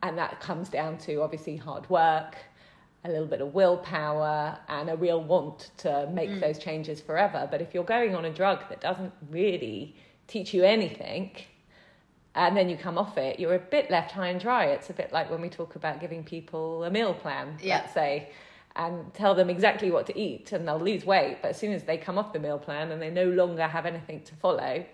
[0.04, 2.36] and that comes down to obviously hard work,
[3.04, 6.40] a little bit of willpower, and a real want to make Mm.
[6.40, 7.48] those changes forever.
[7.50, 9.96] But if you're going on a drug that doesn't really
[10.28, 11.30] teach you anything,
[12.34, 14.66] and then you come off it, you're a bit left high and dry.
[14.66, 17.76] It's a bit like when we talk about giving people a meal plan, Yeah.
[17.78, 18.28] let's say,
[18.76, 21.38] and tell them exactly what to eat, and they'll lose weight.
[21.40, 23.86] But as soon as they come off the meal plan and they no longer have
[23.86, 24.84] anything to follow,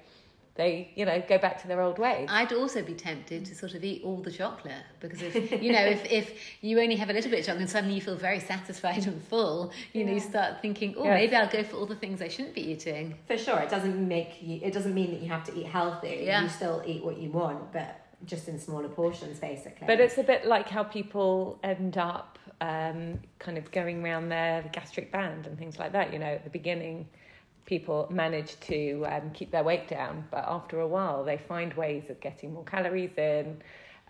[0.57, 2.29] they, you know, go back to their old ways.
[2.31, 5.81] I'd also be tempted to sort of eat all the chocolate because if you know
[5.85, 8.41] if, if you only have a little bit of chocolate and suddenly you feel very
[8.41, 11.15] satisfied and full, you know you start thinking, oh, Yes.
[11.15, 13.15] maybe I'll go for all the things I shouldn't be eating.
[13.27, 14.61] For sure, it doesn't make you.
[14.63, 16.23] It doesn't mean that you have to eat healthy.
[16.25, 16.43] Yeah.
[16.43, 19.87] You still eat what you want, but just in smaller portions, basically.
[19.87, 24.63] But it's a bit like how people end up um, kind of going around their
[24.73, 26.13] gastric band and things like that.
[26.13, 27.09] You know, at the beginning,
[27.67, 32.11] people manage to um, keep their weight down, but after a while, they find ways
[32.11, 33.63] of getting more calories in,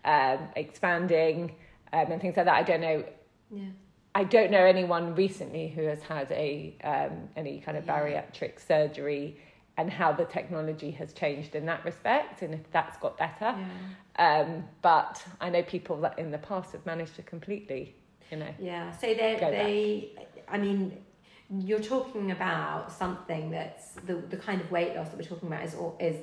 [0.05, 1.55] um, expanding,
[1.93, 2.55] um, and things like that.
[2.55, 3.05] I don't know.
[3.53, 3.65] yeah.
[4.13, 7.99] I don't know anyone recently who has had a um, any kind of Yeah.
[8.01, 9.39] bariatric surgery
[9.77, 13.55] and how the technology has changed in that respect, and if that's got better.
[13.57, 14.41] Yeah.
[14.41, 17.95] Um, but I know people that in the past have managed to completely,
[18.33, 18.53] you know.
[18.59, 18.91] Yeah.
[18.93, 20.99] So they they I mean
[21.59, 25.65] you're talking about something that's the the kind of weight loss that we're talking about
[25.65, 26.17] is is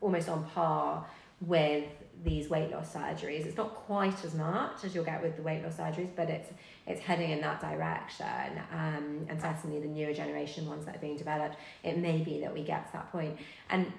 [0.00, 1.06] almost on par
[1.40, 1.84] with
[2.22, 3.44] these weight loss surgeries.
[3.44, 6.50] It's not quite as much as you'll get with the weight loss surgeries, but it's
[6.86, 8.26] it's heading in that direction.
[8.72, 12.52] Um, and certainly the newer generation ones that are being developed, it may be that
[12.52, 13.36] we get to that point.
[13.70, 13.92] And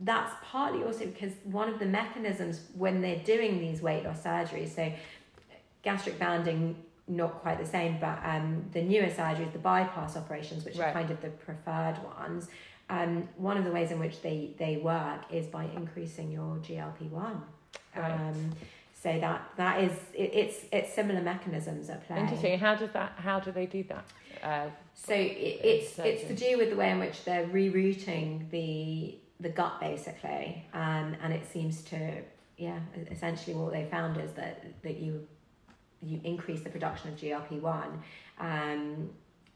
[0.00, 4.74] that's partly also because one of the mechanisms when they're doing these weight loss surgeries,
[4.74, 4.92] so
[5.82, 6.76] gastric banding,
[7.10, 11.10] not quite the same, but um, the newer surgeries, the bypass operations, which are kind
[11.10, 12.48] of the preferred ones,
[12.88, 17.10] um, one of the ways in which they, they work is by increasing your GLP
[17.10, 17.42] one.
[17.96, 18.12] Right.
[18.12, 18.52] Um,
[19.02, 22.20] so that that is it, it's it's similar mechanisms at play.
[22.20, 22.58] Interesting.
[22.58, 23.12] How does that?
[23.16, 24.04] How do they do that?
[24.42, 29.16] Uh, So it, it's it's to do with the way in which they're rerouting the
[29.40, 32.22] the gut basically, um, and it seems to
[32.58, 32.78] yeah
[33.10, 35.26] essentially what they found is that that you
[36.02, 38.02] you increase the production of GLP one,
[38.38, 39.10] um,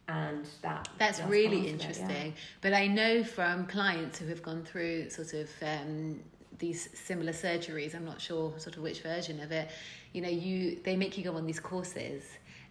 [0.09, 1.72] and that That's that's really of it, yeah.
[1.72, 2.35] interesting.
[2.61, 6.20] But I know from clients who have gone through sort of um,
[6.59, 9.70] these similar surgeries, I'm not sure sort of which version of it,
[10.12, 12.24] you know, you they make you go on these courses.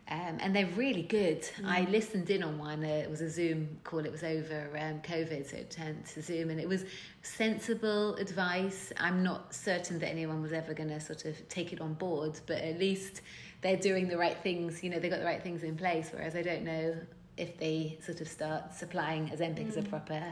[0.09, 1.47] Um, and they're really good.
[1.65, 2.83] I listened in on one.
[2.83, 4.05] Uh, it was a Zoom call.
[4.05, 6.83] It was over um, COVID, so it turned to Zoom, and it was
[7.21, 8.91] sensible advice.
[8.97, 12.37] I'm not certain that anyone was ever going to sort of take it on board,
[12.47, 13.21] but at least
[13.63, 14.83] they're doing the right things.
[14.83, 16.09] You know, they've got the right things in place.
[16.13, 16.95] Whereas I don't know
[17.37, 20.23] if they sort of start supplying Ozempic as a proper,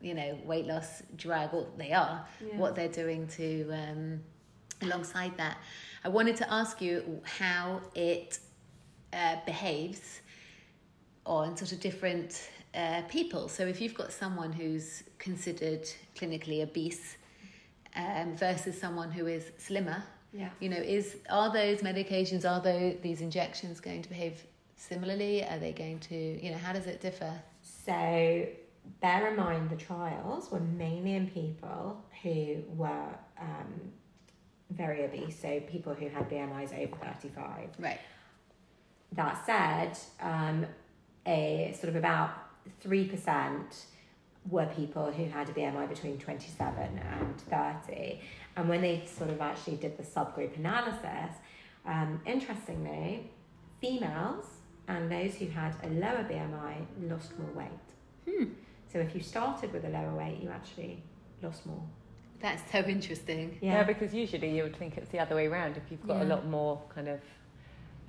[0.00, 2.56] you know, weight loss drug, or they are, Yeah.
[2.56, 4.20] what they're doing to um,
[4.82, 5.58] alongside that.
[6.04, 8.38] I wanted to ask you how it
[9.12, 10.20] uh, behaves
[11.24, 13.48] on sort of different uh, people.
[13.48, 17.16] So if you've got someone who's considered clinically obese
[17.96, 20.02] um, versus someone who is slimmer,
[20.36, 20.50] Yeah.
[20.60, 24.44] you know, is are those medications, are those these injections going to behave
[24.76, 25.44] similarly?
[25.44, 27.32] Are they going to, you know, how does it differ?
[27.62, 28.46] So
[29.00, 33.08] bear in mind the trials were mainly in people who were
[33.40, 33.92] um,
[34.70, 37.70] very obese, so people who had BMIs over 35.
[37.78, 38.00] Right.
[39.12, 40.66] That said, um,
[41.26, 42.30] a sort of about
[42.84, 43.84] 3%
[44.50, 48.20] were people who had a BMI between 27 and 30.
[48.56, 51.36] And when they sort of actually did the subgroup analysis,
[51.84, 53.30] um, interestingly,
[53.80, 54.46] females
[54.88, 56.74] and those who had a lower BMI
[57.08, 58.48] lost more weight.
[58.92, 61.02] So if you started with a lower weight, you actually
[61.42, 61.82] lost more.
[62.40, 63.58] That's so interesting.
[63.60, 63.82] yeah.
[63.82, 65.76] because usually you would think it's the other way around.
[65.76, 67.20] If you've got a lot more kind of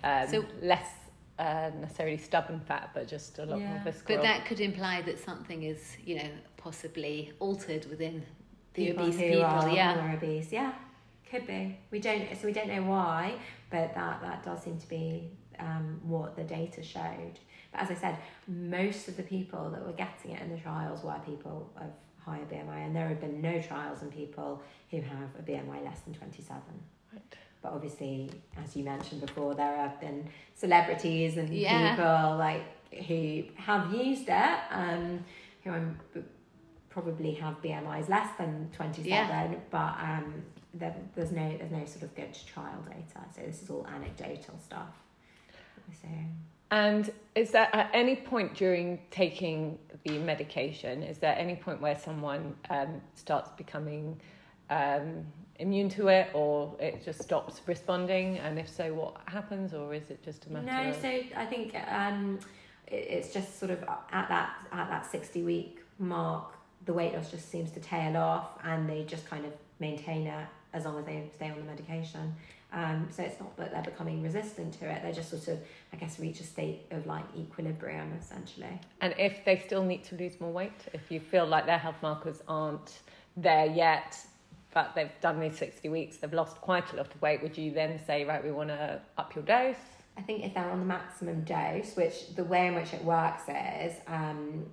[0.04, 0.89] um, So- less
[1.39, 3.69] uh, necessarily stubborn fat, but just a lot Yeah.
[3.73, 4.17] more visceral.
[4.17, 8.23] But that could imply that something is, you know, possibly altered within
[8.73, 9.43] the people obese who people.
[9.43, 10.13] are yeah.
[10.15, 10.52] obese.
[10.52, 10.73] Yeah,
[11.30, 11.78] could be.
[11.91, 12.36] We don't.
[12.39, 13.36] So we don't know why,
[13.69, 17.39] but that that does seem to be um, what the data showed.
[17.71, 21.04] But as I said, most of the people that were getting it in the trials
[21.04, 25.30] were people of higher BMI, and there have been no trials in people who have
[25.39, 26.82] a BMI less than twenty seven.
[27.13, 27.36] Right.
[27.62, 28.30] But obviously,
[28.63, 31.96] as you mentioned before, there have been celebrities and Yeah.
[31.96, 32.63] people like
[33.08, 35.24] who have used it, um,
[35.63, 36.00] who I'm
[36.89, 40.41] probably have BMIs less than twenty seven, but um,
[40.74, 43.26] there, there's no there's no sort of good trial data.
[43.36, 44.89] So this is all anecdotal stuff.
[46.02, 46.08] So
[46.72, 51.98] And is there at any point during taking the medication, is there any point where
[51.98, 54.20] someone um, starts becoming
[54.70, 55.26] um,
[55.60, 58.38] immune to it or it just stops responding?
[58.39, 59.74] And if so, what happens?
[59.74, 60.96] Or is it just a matter no, of.
[60.96, 62.39] so I think um,
[62.88, 66.54] it's just sort of at that at that sixty week mark,
[66.86, 70.48] the weight loss just seems to tail off, and they just kind of maintain it
[70.74, 72.34] as long as they stay on the medication.
[72.74, 75.60] Um, so it's not that they're becoming resistant to it; they just sort of,
[75.93, 78.80] I guess, reach a state of like equilibrium essentially.
[79.02, 82.02] And if they still need to lose more weight, if you feel like their health
[82.02, 83.00] markers aren't
[83.38, 84.18] there yet,
[84.78, 87.71] but they've done these 60 weeks, they've lost quite a lot of weight, would you
[87.71, 89.75] then say, right, we want to up your dose?
[90.15, 93.41] I think if they're on the maximum dose, which the way in which it works
[93.49, 94.67] is, um,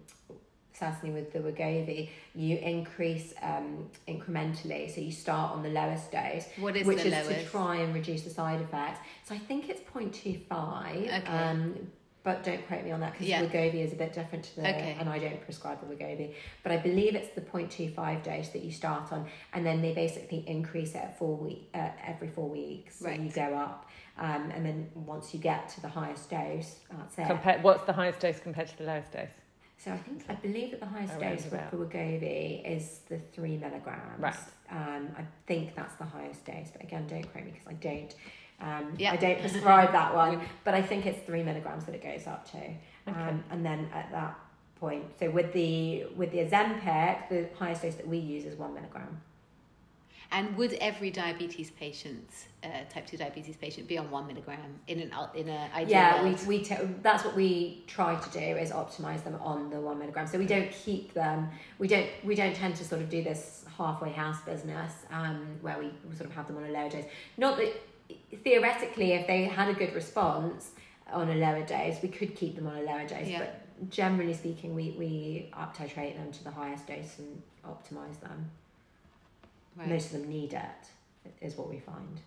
[0.75, 4.95] certainly with the Wegovy, you increase um, incrementally.
[4.95, 7.47] So you start on the lowest dose, What is which the is lowest?
[7.47, 9.01] to try and reduce the side effects.
[9.27, 10.97] So I think it's 0.25.
[10.99, 11.27] Okay.
[11.27, 11.79] Um,
[12.25, 13.43] but don't quote me on that because Yeah.
[13.43, 14.97] Wegovy is a bit different to the, Okay.
[14.99, 16.35] and I don't prescribe the Wegovy.
[16.63, 20.43] But I believe it's the 0.25 dose that you start on, and then they basically
[20.49, 22.97] increase it at four week, uh, every four weeks.
[23.01, 23.21] So Right.
[23.21, 27.27] you go up, um, and then once you get to the highest dose, that's it.
[27.27, 29.29] Compare, what's the highest dose compared to the lowest dose?
[29.77, 31.71] So I think I believe that the highest Around dose about.
[31.71, 34.19] for Wegovy is the three milligrams.
[34.19, 34.35] Right.
[34.71, 38.15] Um, I think that's the highest dose, but again, don't quote me because I don't.
[38.61, 39.13] Um, Yeah.
[39.13, 42.51] I don't prescribe that one, but I think it's three milligrams that it goes up
[42.53, 42.59] to.
[43.07, 44.39] Um, and then at that
[44.81, 48.73] point, so with the with the Ozempic, the highest dose that we use is one
[48.75, 49.21] milligram.
[50.33, 52.29] And would every diabetes patient,
[52.65, 56.23] uh, type two diabetes patient, be on one milligram in an in a ideal Yeah,
[56.25, 56.47] we, world?
[56.47, 60.27] we t- that's what we try to do is optimize them on the one milligram.
[60.27, 61.51] So we don't keep them.
[61.79, 65.79] We don't we don't tend to sort of do this halfway house business um, where
[65.79, 67.05] we sort of have them on a lower dose.
[67.37, 67.73] Not that
[68.43, 70.73] theoretically, if they had a good response
[71.13, 73.29] on a lower dose, we could keep them on a lower dose.
[73.29, 73.41] Yeah.
[73.41, 78.51] But generally speaking, we we up titrate them to the highest dose and optimize them.
[79.77, 79.89] Right.
[79.89, 82.21] Most of them need it, is what we find.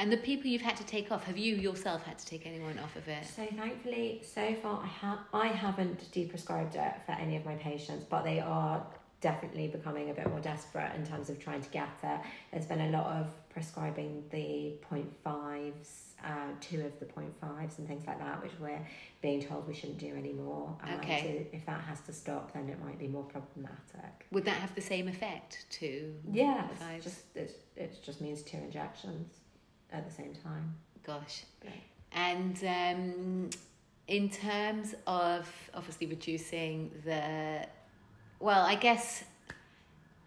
[0.00, 2.78] And the people you've had to take off, have you yourself had to take anyone
[2.78, 3.24] off of it?
[3.26, 8.04] So thankfully, so far I have I haven't deprescribed it for any of my patients,
[8.08, 8.84] but they are
[9.20, 12.20] definitely becoming a bit more desperate in terms of trying to get it.
[12.52, 13.26] There's been a lot of
[13.58, 16.28] prescribing the 0.5s, uh,
[16.60, 18.86] two of the 0.5s and things like that, which we're
[19.20, 20.76] being told we shouldn't do anymore.
[20.98, 21.48] Okay.
[21.52, 24.26] If that has to stop, then it might be more problematic.
[24.30, 28.58] Would that have the same effect to Yeah, it's just it, it just means two
[28.58, 29.38] injections
[29.90, 30.76] at the same time.
[31.04, 31.42] Gosh.
[31.64, 31.70] Yeah.
[32.12, 33.50] And um,
[34.06, 37.66] in terms of obviously reducing the,
[38.38, 39.24] well, I guess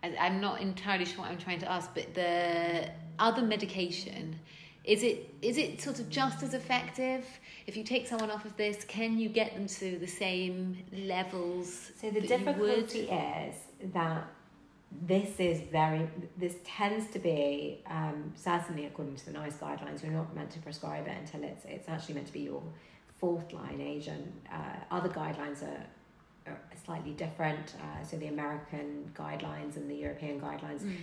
[0.03, 2.89] I'm not entirely sure what I'm trying to ask, but the
[3.21, 4.37] other medication.
[4.83, 7.23] Is it is it sort of just as effective
[7.67, 8.83] if you take someone off of this?
[8.85, 11.91] Can you get them to the same levels?
[12.01, 12.87] So the that you would?
[12.87, 13.55] difficulty is
[13.93, 14.27] that
[15.07, 20.11] this is very this tends to be um, certainly according to the NICE guidelines you're
[20.11, 22.61] not meant to prescribe it until it's it's actually meant to be your
[23.19, 24.57] fourth line agent uh,
[24.97, 25.85] other guidelines are,
[26.47, 30.97] are slightly different uh, so the American guidelines and the European guidelines Mm.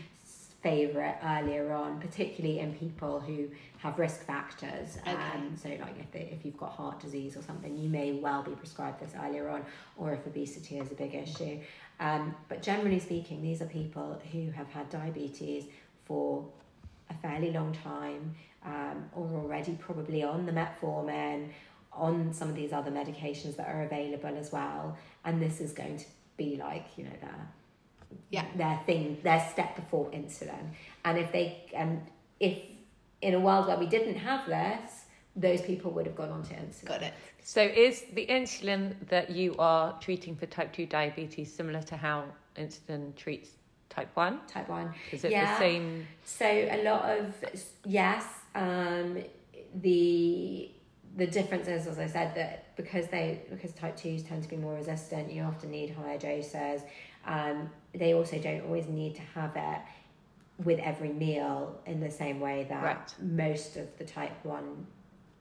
[0.62, 3.48] Favour it earlier on particularly in people who
[3.78, 5.12] have risk factors Okay.
[5.12, 8.42] um, so like if, they, if you've got heart disease or something you may well
[8.42, 9.64] be prescribed this earlier on
[9.96, 11.60] or if obesity is a big issue
[12.00, 15.64] um, but generally speaking, these are people who have had diabetes
[16.04, 16.46] for
[17.10, 18.34] a fairly long time
[18.64, 21.48] um, or already probably on the metformin,
[21.92, 24.96] on some of these other medications that are available as well.
[25.24, 26.04] And this is going to
[26.36, 27.48] be like, you know, their,
[28.30, 28.44] Yeah.
[28.56, 30.70] their thing, their step before insulin.
[31.04, 32.02] And if they, and
[32.40, 32.58] if
[33.22, 35.04] in a world where we didn't have this,
[35.34, 36.86] those people would have gone on to insulin.
[36.86, 37.14] Got it.
[37.42, 42.24] So is the insulin that you are treating for type 2 diabetes similar to how
[42.56, 43.50] insulin treats
[43.88, 44.40] type 1?
[44.46, 44.92] Type 1.
[45.12, 45.52] Is it Yeah.
[45.54, 46.06] the same?
[46.24, 47.34] So a lot of
[47.84, 49.22] yes, um,
[49.74, 50.70] the
[51.16, 54.56] the difference is, as I said, that because they because type twos tend to be
[54.56, 56.82] more resistant, you often need higher doses.
[57.28, 59.80] Um, they also don't always need to have it
[60.64, 63.14] with every meal in the same way that Right.
[63.20, 64.86] most of the type one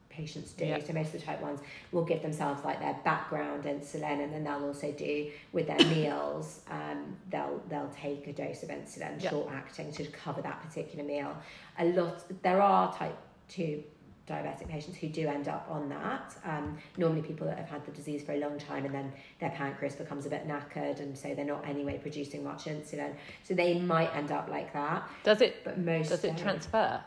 [0.09, 0.65] patients do.
[0.65, 0.79] Yeah.
[0.79, 1.59] So most of the type ones
[1.91, 6.61] will give themselves like their background insulin, and then they'll also do with their meals.
[6.69, 9.29] Um, they'll they'll take a dose of insulin, Yeah.
[9.29, 11.35] short acting, to cover that particular meal.
[11.79, 13.17] A lot there are type
[13.47, 13.83] two
[14.27, 16.35] diabetic patients who do end up on that.
[16.43, 19.51] Um, normally people that have had the disease for a long time and then their
[19.51, 23.13] pancreas becomes a bit knackered and so they're not anyway producing much insulin.
[23.43, 25.09] So they might end up like that.
[25.23, 27.01] Does it But most does it transfer?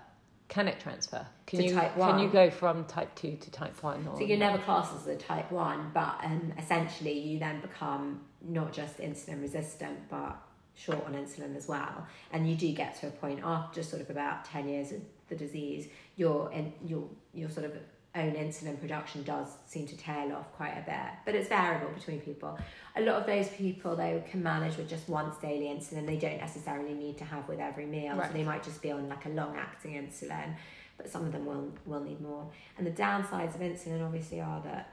[0.49, 1.25] Can it transfer?
[1.47, 4.37] Can To you can you go from type 2 to type 1 or So you're
[4.37, 9.43] never classed as a type 1, but um, essentially you then become not just insulin
[9.43, 10.37] resistant, but
[10.75, 12.07] short on insulin as well.
[12.33, 15.37] And you do get to a point after sort of about 10 years of the
[15.37, 16.53] disease, your,
[16.85, 17.73] your, your sort of
[18.15, 21.11] own insulin production does seem to tail off quite a bit.
[21.25, 22.59] But it's variable between people.
[22.97, 26.07] A lot of those people, though, can manage with just once daily insulin.
[26.07, 28.17] They don't necessarily need to have with every meal.
[28.17, 28.27] Right.
[28.27, 30.57] So they might just be on like a long acting insulin
[31.01, 32.47] but some of them will will need more.
[32.79, 34.93] And the downsides of insulin obviously are that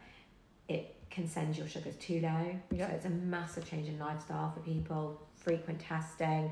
[0.70, 2.56] it can send your sugars too low.
[2.72, 2.88] Yeah.
[2.88, 6.52] So it's a massive change in lifestyle for people, frequent testing,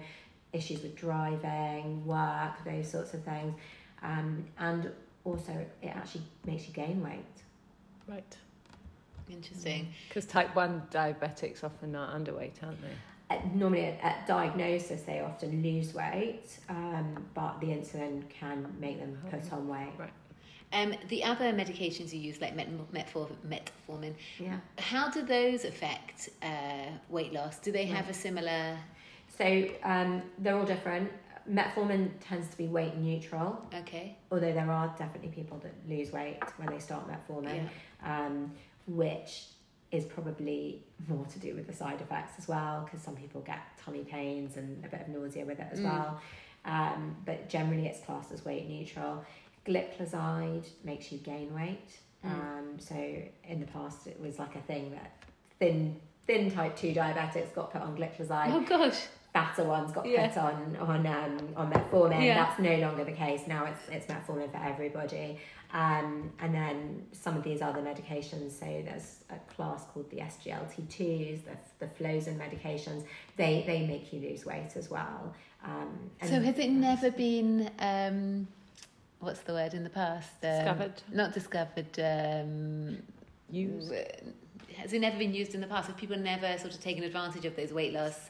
[0.56, 3.54] issues with driving, work, those sorts of things.
[4.02, 4.92] Um, and
[5.24, 5.52] also
[5.82, 7.26] it actually makes you gain weight.
[8.08, 8.38] right?
[9.30, 9.88] Interesting.
[10.08, 12.90] Because type 1 diabetics often are underweight, aren't they?
[13.32, 19.00] At, normally at, at diagnosis they often lose weight, um, but the insulin can make
[19.00, 19.94] them put on weight.
[19.98, 20.12] Right.
[20.74, 24.58] Um, the other medications you use, like met- metfor- metformin, Yeah.
[24.78, 27.58] how do those affect uh, weight loss?
[27.60, 28.78] Do they have a similar?
[29.38, 31.12] So um, they're all different.
[31.50, 33.64] Metformin tends to be weight neutral.
[33.74, 34.18] Okay.
[34.32, 37.68] although there are definitely people that lose weight when they start metformin,
[38.04, 38.52] um,
[38.88, 39.44] which
[39.92, 43.60] is probably more to do with the side effects as well, because some people get
[43.84, 45.84] tummy pains and a bit of nausea with it as Mm.
[45.84, 46.20] well.
[46.66, 49.24] Um, but generally, it's classed as weight neutral.
[49.68, 52.00] Gliclazide makes you gain weight.
[52.26, 52.32] Mm.
[52.32, 55.12] Um, so in the past, it was like a thing that
[55.60, 59.00] thin thin type two diabetics got put on gliclazide Oh gosh.
[59.34, 60.28] fatter ones got Yeah.
[60.30, 62.24] put on on um, on metformin.
[62.24, 62.36] Yeah.
[62.46, 63.66] That's no longer the case now.
[63.66, 65.38] It's it's metformin for everybody.
[65.74, 68.52] Um, and then some of these other medications.
[68.52, 73.04] So there's a class called the SGLT2s, the the Flozin medications.
[73.36, 75.34] They they make you lose weight as well.
[75.64, 78.48] Um, and So has it never been um,
[79.20, 80.32] what's the word in the past?
[80.44, 80.94] Um, Discovered.
[81.12, 82.00] Not discovered.
[82.00, 82.98] Um,
[83.50, 83.92] Used.
[84.78, 85.88] Has it never been used in the past?
[85.88, 88.30] Have people never sort of taken advantage of those weight loss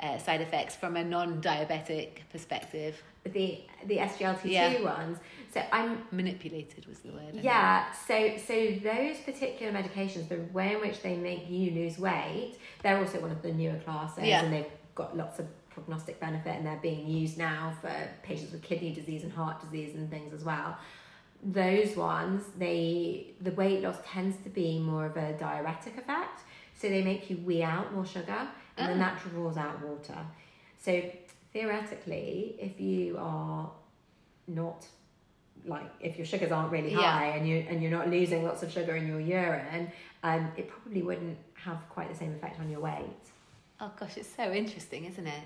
[0.00, 3.02] uh, side effects from a non-diabetic perspective?
[3.24, 4.80] the the SGLT2 Yeah.
[4.82, 5.18] ones.
[5.52, 7.22] So I'm Manipulated was the word.
[7.28, 7.44] I think.
[7.44, 12.54] Yeah, so so those particular medications, the way in which they make you lose weight,
[12.82, 14.44] they're also one of the newer classes, Yeah.
[14.44, 18.62] and they've got lots of prognostic benefit, and they're being used now for patients with
[18.62, 20.76] kidney disease and heart disease and things as well.
[21.42, 26.40] Those ones, they the weight loss tends to be more of a diuretic effect,
[26.78, 29.14] so they make you wee out more sugar, and then Ah.
[29.14, 30.18] that draws out water.
[30.78, 31.02] So
[31.52, 33.70] theoretically, if you are
[34.46, 34.86] not
[35.64, 37.18] like if your sugars aren't really Yeah.
[37.18, 39.90] high and you and you're not losing lots of sugar in your urine,
[40.22, 43.24] um, it probably wouldn't have quite the same effect on your weight.
[43.80, 45.42] Oh gosh, it's so interesting, isn't it?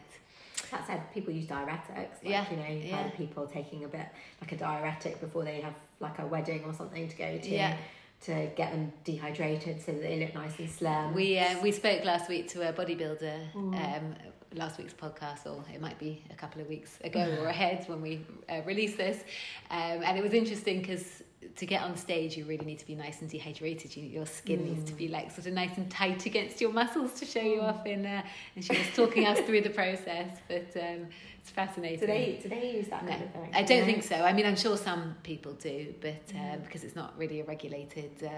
[0.70, 1.96] That said, people use diuretics.
[1.96, 3.02] Like, Yeah, you know, you've yeah.
[3.02, 4.06] had people taking a bit
[4.40, 7.76] like a diuretic before they have like a wedding or something to go to Yeah.
[8.22, 11.14] to get them dehydrated so that they look nice and slim.
[11.14, 13.52] We uh, we spoke last week to a bodybuilder.
[13.54, 13.96] Mm.
[13.98, 14.14] Um,
[14.54, 18.02] last week's podcast, or it might be a couple of weeks ago or ahead when
[18.02, 19.22] we uh, release this.
[19.70, 21.22] Um, and it was interesting because
[21.56, 23.96] to get on stage, you really need to be nice and dehydrated.
[23.96, 27.14] You, your skin needs to be like sort of nice and tight against your muscles
[27.14, 27.86] to show you off.
[27.86, 28.22] In uh,
[28.54, 31.06] and she was talking us through the process, but um,
[31.40, 32.00] it's fascinating.
[32.00, 33.50] do they do they use that No, kind of thing?
[33.54, 33.84] I don't No?
[33.86, 34.16] think so.
[34.16, 38.10] I mean, I'm sure some people do, but um, because it's not really a regulated
[38.22, 38.30] uh,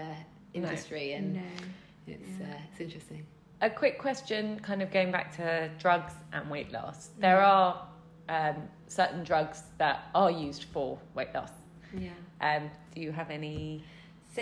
[0.53, 1.41] industry, and No.
[2.07, 3.25] it's uh, it's interesting.
[3.61, 7.09] A quick question, kind of going back to drugs and weight loss.
[7.19, 7.85] There are
[8.29, 8.55] um,
[8.87, 11.51] certain drugs that are used for weight loss.
[11.97, 12.09] Yeah.
[12.43, 13.83] Um, do you have any?
[14.35, 14.41] So,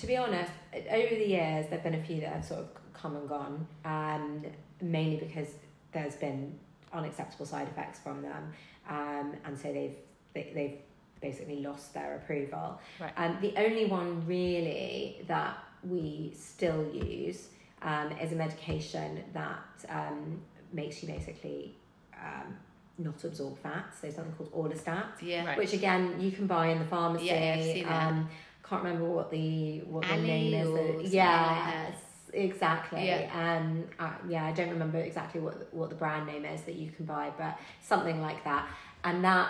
[0.00, 2.68] to be honest, over the years, there have been a few that have sort of
[2.92, 4.44] come and gone, um,
[4.80, 5.48] mainly because
[5.92, 6.58] there's been
[6.92, 8.52] unacceptable side effects from them,
[8.88, 9.96] um, and so they've
[10.34, 10.78] they, they've
[11.20, 12.80] basically lost their approval.
[13.00, 13.12] Right.
[13.16, 15.56] Um, the only one really that
[15.88, 17.48] we still use
[17.82, 20.40] um, is a medication that um,
[20.72, 21.76] makes you basically
[22.14, 22.56] um,
[22.98, 25.44] not absorb fat, so something called Orlistat Yeah.
[25.46, 25.58] Right.
[25.58, 27.26] which again you can buy in the pharmacy.
[27.26, 28.06] Yeah, I've seen that.
[28.08, 28.28] um,
[28.68, 30.68] can't remember what the what the Alli name is.
[30.68, 31.90] or that- something yeah,
[32.32, 33.06] exactly.
[33.06, 33.30] Yeah.
[33.58, 36.90] Um, uh, yeah, I don't remember exactly what what the brand name is that you
[36.90, 38.68] can buy, but something like that.
[39.04, 39.48] And that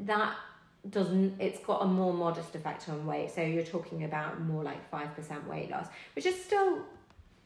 [0.00, 0.34] that
[0.90, 1.40] doesn't.
[1.40, 3.30] It's got a more modest effect on weight.
[3.30, 6.78] So you're talking about more like five percent weight loss, which is still.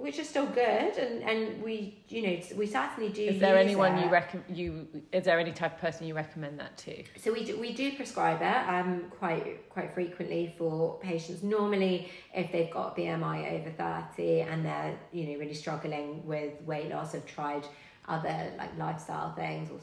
[0.00, 3.22] Which is still good, and, and we you know we certainly do.
[3.22, 4.04] Is there anyone it.
[4.04, 4.88] you reckon you?
[5.12, 7.04] Is there any type of person you recommend that to?
[7.18, 11.42] So we do, we do prescribe it um, quite quite frequently for patients.
[11.42, 16.88] Normally, if they've got BMI over thirty and they're you know really struggling with weight
[16.88, 17.66] loss, have tried
[18.08, 19.80] other like lifestyle things, or,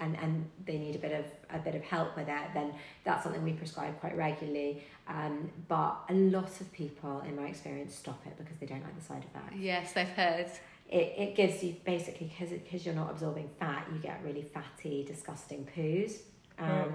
[0.00, 2.72] and and they need a bit of a bit of help with it, then
[3.04, 4.82] that's something we prescribe quite regularly.
[5.08, 8.96] Um, but a lot of people, in my experience, stop it because they don't like
[8.98, 10.46] the side effects Yes, I've heard.
[10.90, 15.04] it, it gives you basically because because you're not absorbing fat you get really fatty
[15.04, 16.18] disgusting poos
[16.58, 16.92] um, Mm.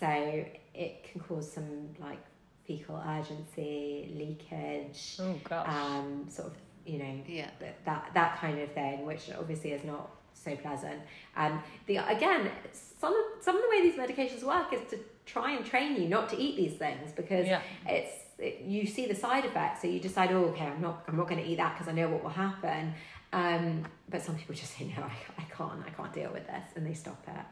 [0.00, 0.44] so
[0.74, 2.18] it can cause some like
[2.66, 5.68] fecal urgency leakage Oh gosh.
[5.68, 6.54] um, sort of
[6.86, 7.50] you know Yeah.
[7.84, 10.10] that that kind of thing which obviously is not
[10.42, 11.00] so pleasant
[11.36, 15.52] um, the again some of, some of the way these medications work is to try
[15.52, 17.60] and train you not to eat these things because yeah.
[17.86, 21.16] it's it, you see the side effects so you decide oh okay i'm not i'm
[21.16, 22.92] not going to eat that because i know what will happen
[23.34, 26.64] um, but some people just say no I, I can't i can't deal with this
[26.76, 27.44] and they stop it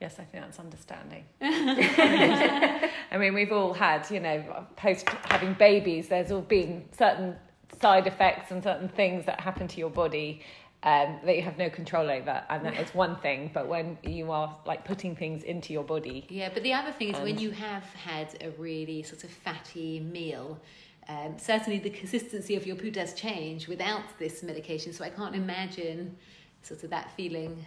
[0.00, 1.24] Yes, I think that's understanding.
[1.40, 7.36] I mean, we've all had, you know, post having babies, there's all been certain
[7.80, 10.42] side effects and certain things that happen to your body
[10.84, 12.42] um, that you have no control over.
[12.50, 13.50] And that is one thing.
[13.52, 17.14] But when you are like putting things into your body, Yeah, but the other thing
[17.14, 20.60] is when you have had a really sort of fatty meal,
[21.08, 24.92] um, certainly the consistency of your poo does change without this medication.
[24.92, 26.16] So I can't imagine
[26.62, 27.66] sort of that feeling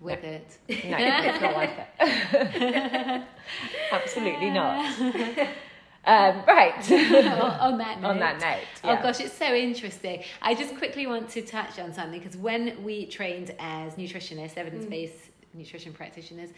[0.00, 0.58] with it.
[0.68, 3.22] no, it's not like it.
[3.92, 4.94] Absolutely not.
[6.04, 6.74] Um, right.
[7.60, 8.08] on that note.
[8.08, 8.66] On that note.
[8.84, 10.22] Oh gosh, it's so interesting.
[10.40, 14.84] I just quickly want to touch on something because when we trained as nutritionists, evidence
[14.86, 16.50] based nutrition practitioners,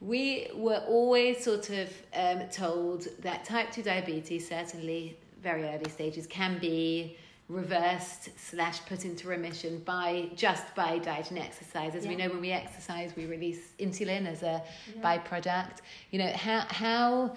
[0.00, 6.26] we were always sort of um, told that type 2 diabetes, certainly very early stages,
[6.26, 7.16] can be
[7.48, 12.40] reversed slash put into remission by just by diet and exercise as we know when
[12.40, 14.60] we exercise we release insulin as a
[15.00, 15.76] byproduct
[16.10, 17.36] you know how how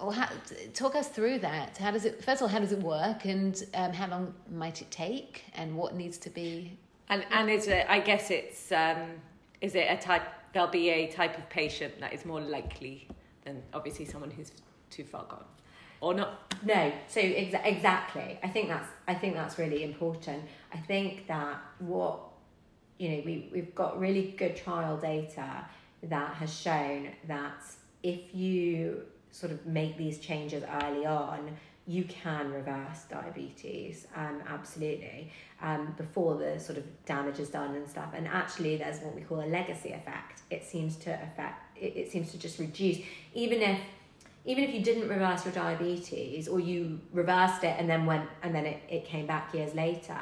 [0.00, 0.28] or how,
[0.74, 1.76] talk us through that.
[1.78, 2.22] How does it?
[2.24, 5.76] First of all, how does it work, and um, how long might it take, and
[5.76, 6.78] what needs to be?
[7.08, 7.86] And and is it?
[7.88, 8.98] I guess it's um,
[9.60, 10.22] is it a type?
[10.52, 13.08] There'll be a type of patient that is more likely
[13.44, 14.52] than obviously someone who's
[14.90, 15.44] too far gone,
[16.00, 16.54] or not.
[16.64, 18.38] No, so exa- exactly.
[18.42, 20.44] I think that's I think that's really important.
[20.72, 22.20] I think that what
[22.98, 25.64] you know we we've got really good trial data
[26.04, 27.62] that has shown that
[28.02, 31.56] if you sort of make these changes early on,
[31.86, 34.06] you can reverse diabetes.
[34.14, 35.32] Um, absolutely.
[35.62, 38.10] Um, before the sort of damage is done and stuff.
[38.14, 40.42] And actually, there's what we call a legacy effect.
[40.50, 41.78] It seems to affect.
[41.78, 42.98] It, it seems to just reduce,
[43.34, 43.80] even if
[44.44, 48.54] even if you didn't reverse your diabetes or you reversed it and then went and
[48.54, 50.16] then it, it came back years later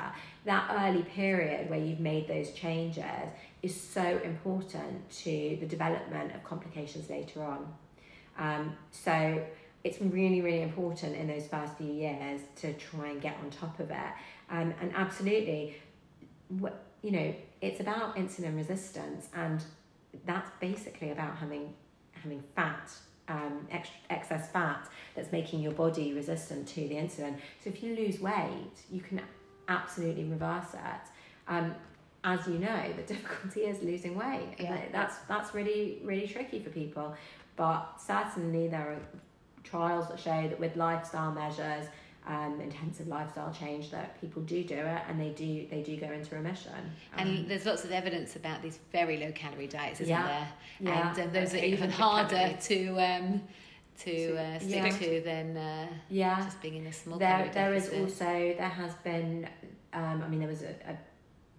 [0.45, 3.31] that early period where you've made those changes
[3.63, 7.73] is so important to the development of complications later on
[8.39, 9.43] um, so
[9.85, 13.79] it's really really important in those first few years to try and get on top
[13.81, 14.13] of it
[14.51, 15.77] um, and absolutely
[17.03, 19.63] you know it's about insulin resistance and
[20.25, 21.73] that's basically about having
[22.13, 22.91] having fat
[23.29, 27.37] um, ex- excess fat that's making your body resistant to the insulin.
[27.63, 29.21] So if you lose weight, you can
[29.69, 31.11] absolutely reverse it.
[31.49, 31.75] Um,
[32.25, 34.55] as you know, the difficulty is losing weight.
[34.59, 34.81] Yeah.
[34.93, 37.15] that's that's really really tricky for people.
[37.57, 39.01] But certainly there are
[39.65, 41.87] trials that show that with lifestyle measures,
[42.27, 46.11] um, intensive lifestyle change, that people do do it and they do they do go
[46.11, 46.73] into remission.
[47.17, 50.27] Um, And there's lots of evidence about these very low calorie diets, isn't Yeah.
[50.27, 50.49] there?
[50.81, 51.11] Yeah.
[51.11, 52.67] And um, those are even harder calories.
[52.67, 53.43] to um,
[53.99, 54.99] to uh, stick yeah.
[54.99, 56.45] to than uh, yeah.
[56.45, 58.25] just being in a small there there is also
[58.59, 59.49] there has been
[59.95, 60.97] um, I mean there was a, a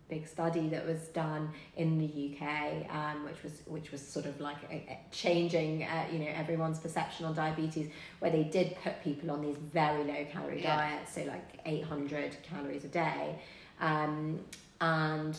[0.10, 2.06] big study that was done in the
[2.40, 6.32] UK um, which was which was sort of like a, a changing uh, you know
[6.36, 7.90] everyone's perception on diabetes
[8.20, 10.78] where they did put people on these very low calorie Yeah.
[10.78, 13.36] diets so like 800 calories a day
[13.82, 14.40] um,
[14.82, 15.38] and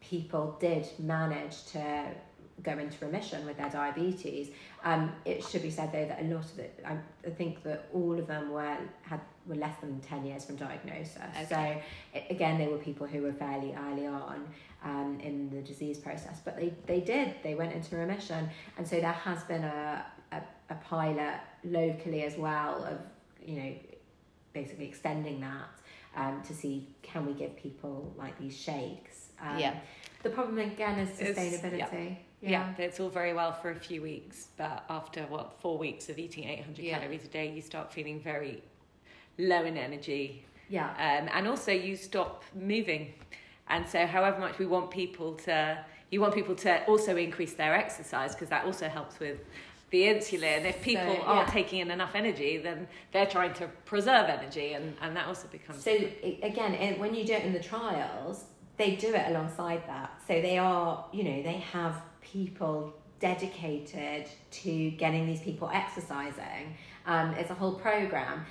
[0.00, 2.06] people did manage to
[2.62, 4.50] go into remission with their diabetes.
[4.84, 6.96] Um, it should be said though that a lot of it, I,
[7.26, 11.14] I think that all of them were had were less than ten years from diagnosis.
[11.48, 11.82] So Okay.
[12.14, 14.46] a- again, they were people who were fairly early on
[14.84, 19.00] um, in the disease process, but they they did they went into remission, and so
[19.00, 20.40] there has been a a,
[20.70, 22.98] a pilot locally as well of
[23.48, 23.72] you know
[24.52, 25.68] basically extending that
[26.16, 29.28] um, to see can we give people like these shakes.
[29.40, 29.74] Um, Yeah.
[30.22, 31.78] The problem again is sustainability.
[31.78, 32.14] Yeah.
[32.42, 36.44] It's all very well for a few weeks, but after what four weeks of eating
[36.44, 36.98] 800 Yeah.
[36.98, 38.62] calories a day, you start feeling very
[39.38, 40.90] low in energy, Yeah.
[40.90, 43.14] um, and also you stop moving.
[43.68, 47.74] And so, however much we want people to, you want people to also increase their
[47.74, 49.38] exercise because that also helps with
[49.90, 50.64] the insulin.
[50.64, 54.96] If people So, aren't taking in enough energy, then they're trying to preserve energy, and,
[55.00, 55.90] and that also becomes So
[56.42, 58.44] again, when you do it in the trials,
[58.76, 60.10] they do it alongside that.
[60.26, 66.76] So they are, you know, they have people dedicated to getting these people exercising.
[67.06, 68.44] Um, it's a whole program.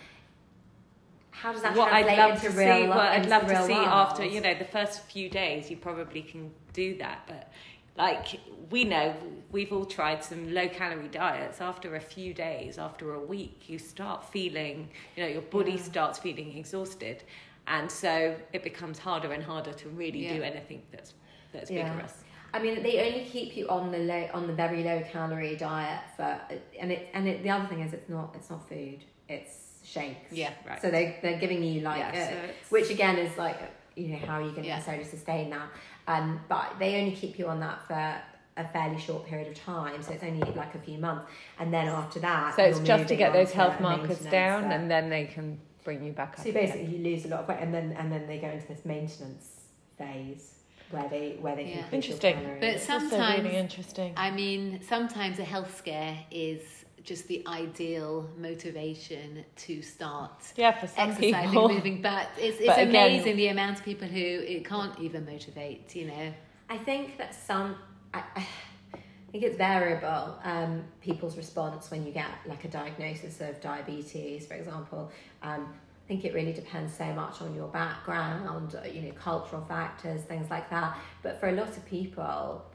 [1.31, 3.65] How does that what I'd love into to real see, lo- what I'd love to
[3.65, 3.87] see world?
[3.87, 7.23] after you know the first few days, you probably can do that.
[7.27, 7.51] But
[7.97, 8.39] like
[8.69, 9.15] we know,
[9.51, 11.61] we've all tried some low calorie diets.
[11.61, 15.81] After a few days, after a week, you start feeling, you know, your body Yeah.
[15.81, 17.23] starts feeling exhausted,
[17.67, 21.13] and so it becomes harder and harder to really do anything that's
[21.53, 21.89] that's Yeah.
[21.93, 22.15] vigorous.
[22.53, 26.01] I mean, they only keep you on the low, on the very low calorie diet
[26.15, 26.39] for,
[26.79, 30.31] and it and it, the other thing is it's not it's not food, it's shakes.
[30.31, 30.51] Yeah.
[30.67, 30.81] Right.
[30.81, 33.57] So they they're giving you like, Yeah, uh, so which again is like,
[33.95, 34.75] you know, how are you going to Yeah.
[34.75, 35.69] necessarily sustain that?
[36.07, 38.21] Um, but they only keep you on that for
[38.57, 41.87] a fairly short period of time, so it's only like a few months, and then
[41.87, 45.25] after that, So it's just to get those health markers down, that- and then they
[45.25, 46.43] can bring you back up.
[46.43, 46.65] so again.
[46.65, 48.83] basically, you lose a lot of weight, and then and then they go into this
[48.85, 49.61] maintenance
[49.97, 50.55] phase
[50.91, 51.83] where they where they Yeah.
[51.83, 52.41] can Interesting.
[52.41, 52.55] Your.
[52.55, 54.13] But It's sometimes really interesting.
[54.17, 56.61] I mean, sometimes a health scare is
[57.03, 61.69] just the ideal motivation to start yeah, for some exercising, people.
[61.69, 62.01] moving.
[62.01, 65.95] But it's, it's But again- amazing the amount of people who it can't even motivate.
[65.95, 66.33] You know,
[66.69, 67.75] I think that some,
[68.13, 68.47] I, I,
[68.93, 70.37] I think it's variable.
[70.43, 75.11] Um, people's response when you get like a diagnosis of diabetes, for example.
[75.41, 75.73] Um,
[76.09, 80.23] I think it really depends so much on your background, uh, you know, cultural factors,
[80.23, 80.97] things like that.
[81.21, 82.65] But for a lot of people,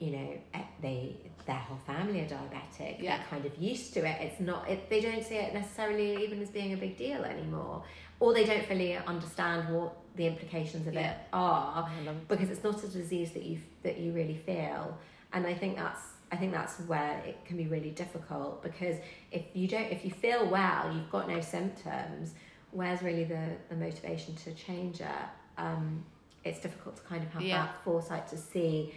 [0.00, 3.00] you know, eh, they their whole family are diabetic.
[3.00, 3.18] Yeah.
[3.18, 4.16] They're kind of used to it.
[4.20, 4.68] It's not.
[4.68, 7.84] It, they don't see it necessarily even as being a big deal anymore,
[8.18, 11.12] or they don't fully understand what the implications of Yeah.
[11.12, 11.88] it are
[12.26, 14.98] because it's not a disease that you that you really feel
[15.32, 16.00] and i think that's
[16.32, 18.96] i think that's where it can be really difficult because
[19.30, 22.34] if you don't if you feel well you've got no symptoms
[22.78, 25.26] where's really the the motivation to change it
[25.58, 26.04] um
[26.44, 27.58] it's difficult to kind of have Yeah.
[27.66, 28.94] that foresight to see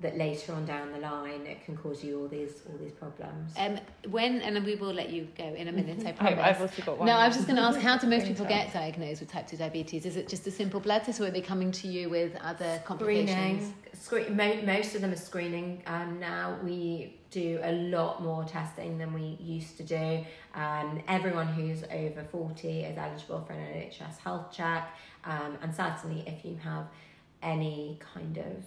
[0.00, 3.52] that later on down the line it can cause you all these all these problems
[3.56, 3.78] Um,
[4.10, 6.04] when and we will let you go in a minute.
[6.04, 6.38] I I, promise.
[6.38, 7.06] I've also got one.
[7.06, 9.46] No, I was just going to ask, how do most people get diagnosed with type
[9.46, 10.04] 2 diabetes?
[10.04, 12.82] Is it just a simple blood test or are they coming to you with other
[12.84, 13.72] complications?
[13.94, 14.36] Screening.
[14.36, 16.58] Screen, most of them are screening um, now.
[16.62, 20.24] We do a lot more testing than we used to do.
[20.54, 24.94] Um, everyone who's over 40 is eligible for an NHS health check.
[25.24, 26.86] Um, and certainly, if you have
[27.42, 28.64] any kind of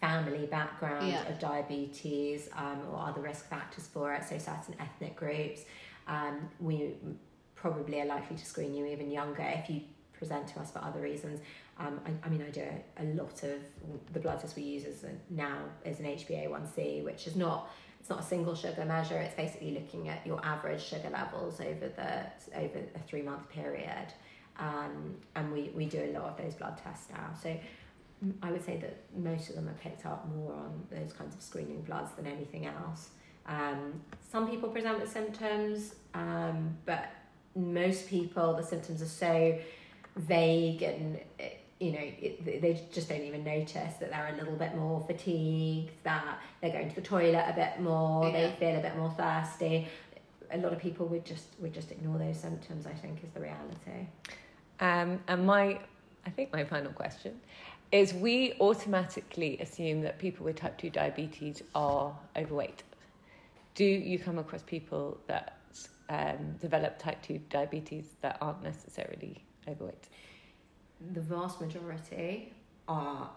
[0.00, 1.28] family background Yeah.
[1.28, 5.62] of diabetes um, or other risk factors for it, so certain ethnic groups,
[6.06, 6.94] um, we
[7.54, 9.80] probably are likely to screen you even younger if you
[10.12, 11.40] present to us for other reasons.
[11.78, 13.60] Um, I, I mean, I do a, a lot of
[14.12, 17.70] the blood test we use is a, now is an HbA1c, which is not
[18.00, 19.18] it's not a single sugar measure.
[19.18, 22.24] It's basically looking at your average sugar levels over the
[22.56, 24.06] over a three month period,
[24.58, 27.30] um, and we, we do a lot of those blood tests now.
[27.42, 27.56] So
[28.42, 31.42] I would say that most of them are picked up more on those kinds of
[31.42, 33.10] screening bloods than anything else.
[33.46, 34.00] Um,
[34.32, 37.08] some people present with symptoms, um, but
[37.54, 39.58] most people the symptoms are so
[40.16, 44.56] vague and eh, you know it, they just don't even notice that they're a little
[44.56, 48.32] bit more fatigued that they're going to the toilet a bit more Yeah.
[48.48, 49.86] they feel a bit more thirsty
[50.50, 53.40] a lot of people would just would just ignore those symptoms i think is the
[53.40, 54.06] reality
[54.80, 55.80] Um, and my,
[56.26, 57.40] I think my final question
[57.92, 62.82] is: we automatically assume that people with type two diabetes are overweight.
[63.74, 65.58] Do you come across people that
[66.08, 70.08] um, develop type two diabetes that aren't necessarily overweight?
[71.12, 72.52] the vast majority
[72.88, 73.30] are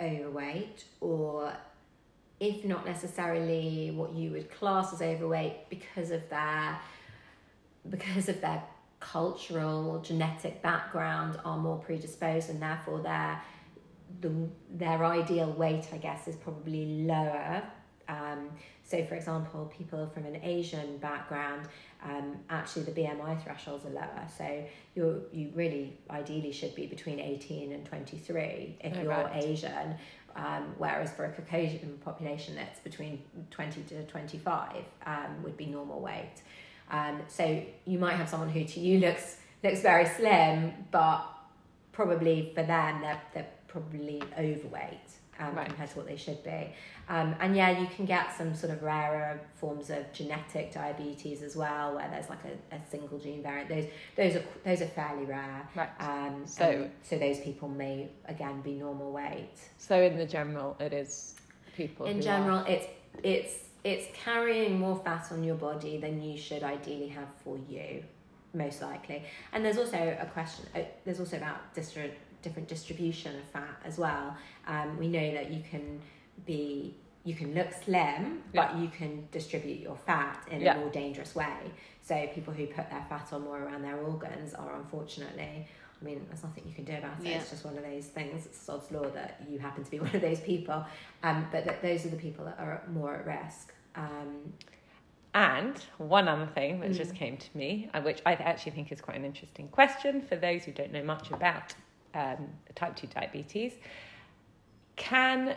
[0.00, 1.52] overweight or
[2.40, 6.78] if not necessarily what you would class as overweight because of their
[7.88, 8.62] because of their
[9.00, 13.40] cultural genetic background are more predisposed and therefore their
[14.20, 14.30] the,
[14.70, 17.62] their ideal weight i guess is probably lower.
[18.08, 18.50] Um,
[18.84, 21.66] so for example people from an asian background
[22.04, 24.26] um, actually the bmi thresholds are lower.
[24.38, 29.44] So you you really ideally should be between 18 and 23 if Oh, you're right.
[29.44, 29.96] asian
[30.36, 35.98] um, whereas for a caucasian population that's between 20 to 25 um, would be normal
[36.00, 36.42] weight.
[36.90, 41.26] Um, so you might have someone who to you looks looks very slim but
[41.92, 45.00] probably for them they're, they're probably overweight
[45.38, 45.66] um, Right.
[45.66, 46.72] compared to what they should be
[47.10, 51.54] um, and yeah you can get some sort of rarer forms of genetic diabetes as
[51.54, 53.84] well where there's like a, a single gene variant those
[54.16, 55.90] those are those are fairly rare Right.
[56.00, 60.94] um, So- so those people may again be normal weight So in the general, it
[60.94, 61.34] is
[61.76, 62.06] people.
[62.06, 62.86] in general it's
[63.22, 63.54] it's
[63.84, 68.02] it's carrying more fat on your body than you should ideally have for you
[68.54, 72.14] most likely and there's also a question uh, there's also about different
[72.46, 74.26] different distribution of fat as well
[74.68, 75.84] um, we know that you can
[76.46, 76.94] be
[77.24, 80.74] you can look slim but you can distribute your fat in Yeah.
[80.76, 81.56] a more dangerous way
[82.08, 85.66] so people who put their fat on more around their organs are unfortunately
[86.00, 87.24] I mean, there's nothing you can do about it.
[87.26, 87.38] Yeah.
[87.40, 88.44] It's just one of those things.
[88.44, 90.84] It's sod's law that you happen to be one of those people.
[91.22, 93.72] Um, but that those are the people that are more at risk.
[93.94, 94.52] Um,
[95.32, 97.16] And one other thing that just Mm.
[97.16, 100.64] came to me, uh, which I actually think is quite an interesting question for those
[100.66, 101.74] who don't know much about
[102.14, 103.72] um, type 2 diabetes.
[104.96, 105.54] Can,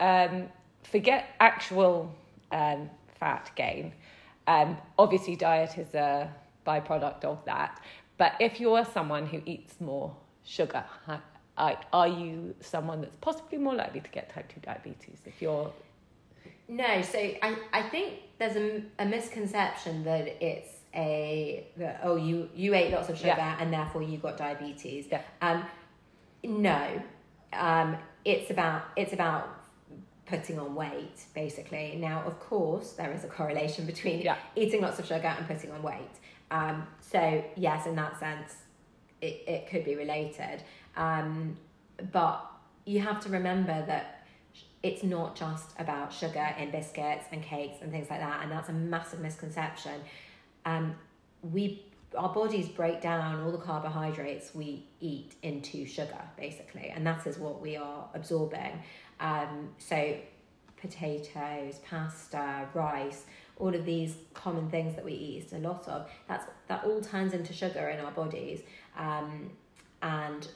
[0.00, 0.48] um,
[0.82, 2.14] forget actual
[2.52, 2.88] um,
[3.18, 3.92] fat gain,
[4.46, 6.32] um, obviously, diet is a
[6.66, 7.82] byproduct of that.
[8.18, 10.84] But if you're someone who eats more sugar,
[11.58, 15.72] are are you someone that's possibly more likely to get type 2 diabetes if you're
[16.68, 22.48] no, so I, I think there's a, a misconception that it's a that oh you
[22.54, 23.56] you ate lots of sugar Yeah.
[23.60, 25.06] and therefore you got diabetes.
[25.10, 25.22] Yeah.
[25.42, 25.64] Um,
[26.44, 27.02] no,
[27.52, 29.48] um, it's about it's about
[30.26, 31.96] putting on weight basically.
[32.00, 34.36] Now, of course, there is a correlation between Yeah.
[34.56, 36.10] eating lots of sugar and putting on weight.
[36.50, 38.56] Um, so yes, in that sense,
[39.20, 40.62] it, it could be related.
[40.96, 41.56] Um,
[42.12, 42.44] but
[42.84, 44.26] you have to remember that
[44.82, 48.68] it's not just about sugar in biscuits and cakes and things like that, and that's
[48.68, 50.00] a massive misconception.
[50.64, 50.94] Um,
[51.42, 51.85] we
[52.16, 57.38] our bodies break down all the carbohydrates we eat into sugar, basically, and that is
[57.38, 58.82] what we are absorbing.
[59.20, 60.16] Um, so,
[60.76, 63.24] potatoes, pasta, rice,
[63.58, 67.32] all of these common things that we eat a lot of, that's that all turns
[67.32, 68.60] into sugar in our bodies.
[68.96, 69.50] Um,
[70.02, 70.46] and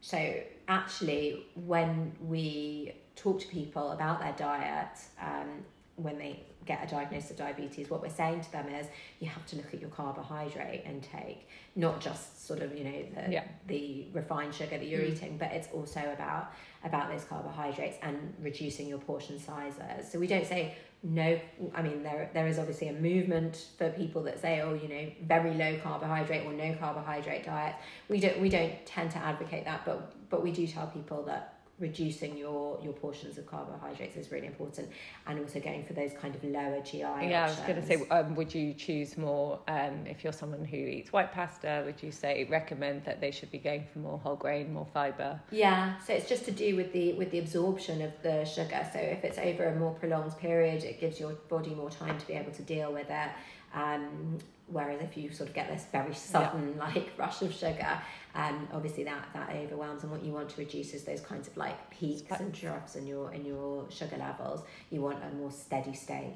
[0.00, 0.34] so,
[0.68, 5.64] actually, when we talk to people about their diet, um,
[5.96, 8.86] when they get a diagnosis of diabetes, what we're saying to them is
[9.20, 13.32] you have to look at your carbohydrate intake, not just sort of you know the
[13.32, 13.44] Yeah.
[13.66, 15.12] the refined sugar that you're Mm.
[15.12, 16.52] eating, but it's also about
[16.84, 20.10] about those carbohydrates and reducing your portion sizes.
[20.10, 21.38] So we don't say no.
[21.74, 25.10] I mean there there is obviously a movement for people that say oh you know
[25.22, 27.76] very low carbohydrate or no carbohydrate diet.
[28.08, 31.55] We don't we don't tend to advocate that, but but we do tell people that
[31.78, 34.88] reducing your your portions of carbohydrates is really important
[35.26, 38.08] and also going for those kind of lower GI Yeah, I was going to say,
[38.10, 41.82] um, would you choose more um, if you're someone who eats white pasta?
[41.84, 45.40] Would you say recommend that they should be going for more whole grain, more fibre?
[45.50, 48.88] Yeah, so it's just to do with the with the absorption of the sugar.
[48.92, 52.26] So if it's over a more prolonged period, it gives your body more time to
[52.26, 53.30] be able to deal with it.
[53.74, 54.38] Um,
[54.68, 57.98] whereas if you sort of get this very sudden like rush of sugar,
[58.34, 60.02] um, obviously that that overwhelms.
[60.02, 63.06] And what you want to reduce is those kinds of like peaks and drops in
[63.06, 64.62] your in your sugar levels.
[64.90, 66.32] You want a more steady state.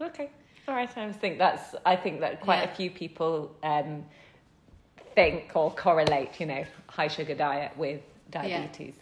[0.00, 0.30] Okay,
[0.68, 0.90] all right.
[0.96, 1.74] I think that's.
[1.84, 2.70] I think that quite Yeah.
[2.72, 4.04] a few people um,
[5.14, 8.00] think or correlate, you know, high sugar diet with
[8.30, 8.94] diabetes.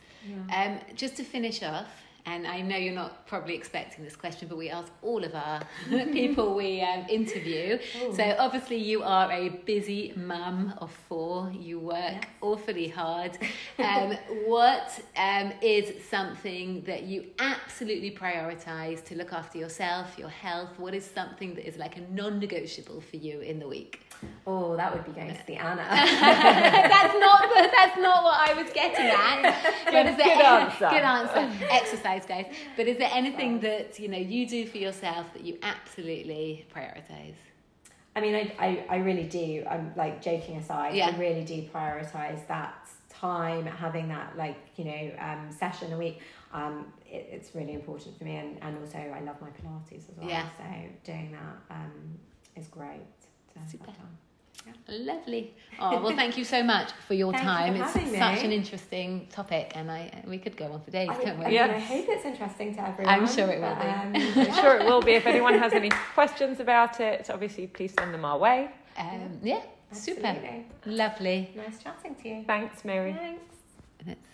[0.54, 1.88] Um, just to finish off,
[2.26, 5.60] and I know you're not probably expecting this question, but we ask all of our
[6.12, 7.78] people we um, interview.
[8.14, 11.50] So obviously you are a busy mum of four.
[11.52, 12.24] You work Yes.
[12.40, 13.38] awfully hard.
[13.78, 14.12] Um,
[14.46, 20.78] what um, is something that you absolutely prioritise to look after yourself, your health?
[20.78, 24.00] What is something that is like a non-negotiable for you in the week?
[24.46, 25.82] Oh, that would be going to see Anna.
[25.88, 27.42] that's not
[27.76, 29.82] that's not what I was getting at.
[29.84, 30.88] But is there Good answer.
[30.90, 31.66] Good answer.
[31.70, 32.46] Exercise, guys.
[32.76, 37.34] But is there anything that you know you do for yourself that you absolutely prioritize?
[38.14, 39.64] I mean, I, I, I really do.
[39.68, 40.94] I'm like joking aside.
[40.94, 41.08] Yeah.
[41.08, 46.20] I really do prioritize that time, having that like you know um, session a week.
[46.52, 50.16] Um, it, it's really important for me, and, and also I love my Pilates as
[50.16, 50.28] well.
[50.28, 50.46] Yeah.
[50.58, 50.64] So
[51.04, 52.18] doing that um,
[52.56, 53.00] is great.
[53.54, 53.92] To have Super.
[54.64, 55.06] Done.
[55.06, 55.54] Lovely.
[55.78, 57.74] Oh well, thank you so much for your Thank you time.
[57.74, 58.44] for it's such me.
[58.44, 61.52] an interesting topic, and I we could go on for days, I, couldn't I, we?
[61.52, 63.14] mean, I hope it's interesting to everyone.
[63.14, 64.18] I'm sure it will but, be.
[64.18, 65.12] Um, I'm sure it will be.
[65.12, 68.70] If anyone has any questions about it, obviously please send them our way.
[68.98, 70.36] Um, yeah, super,
[70.86, 71.50] lovely.
[71.56, 72.44] Nice chatting to you.
[72.46, 73.12] Thanks, Miri.
[73.12, 73.42] Thanks.
[74.00, 74.28] And it's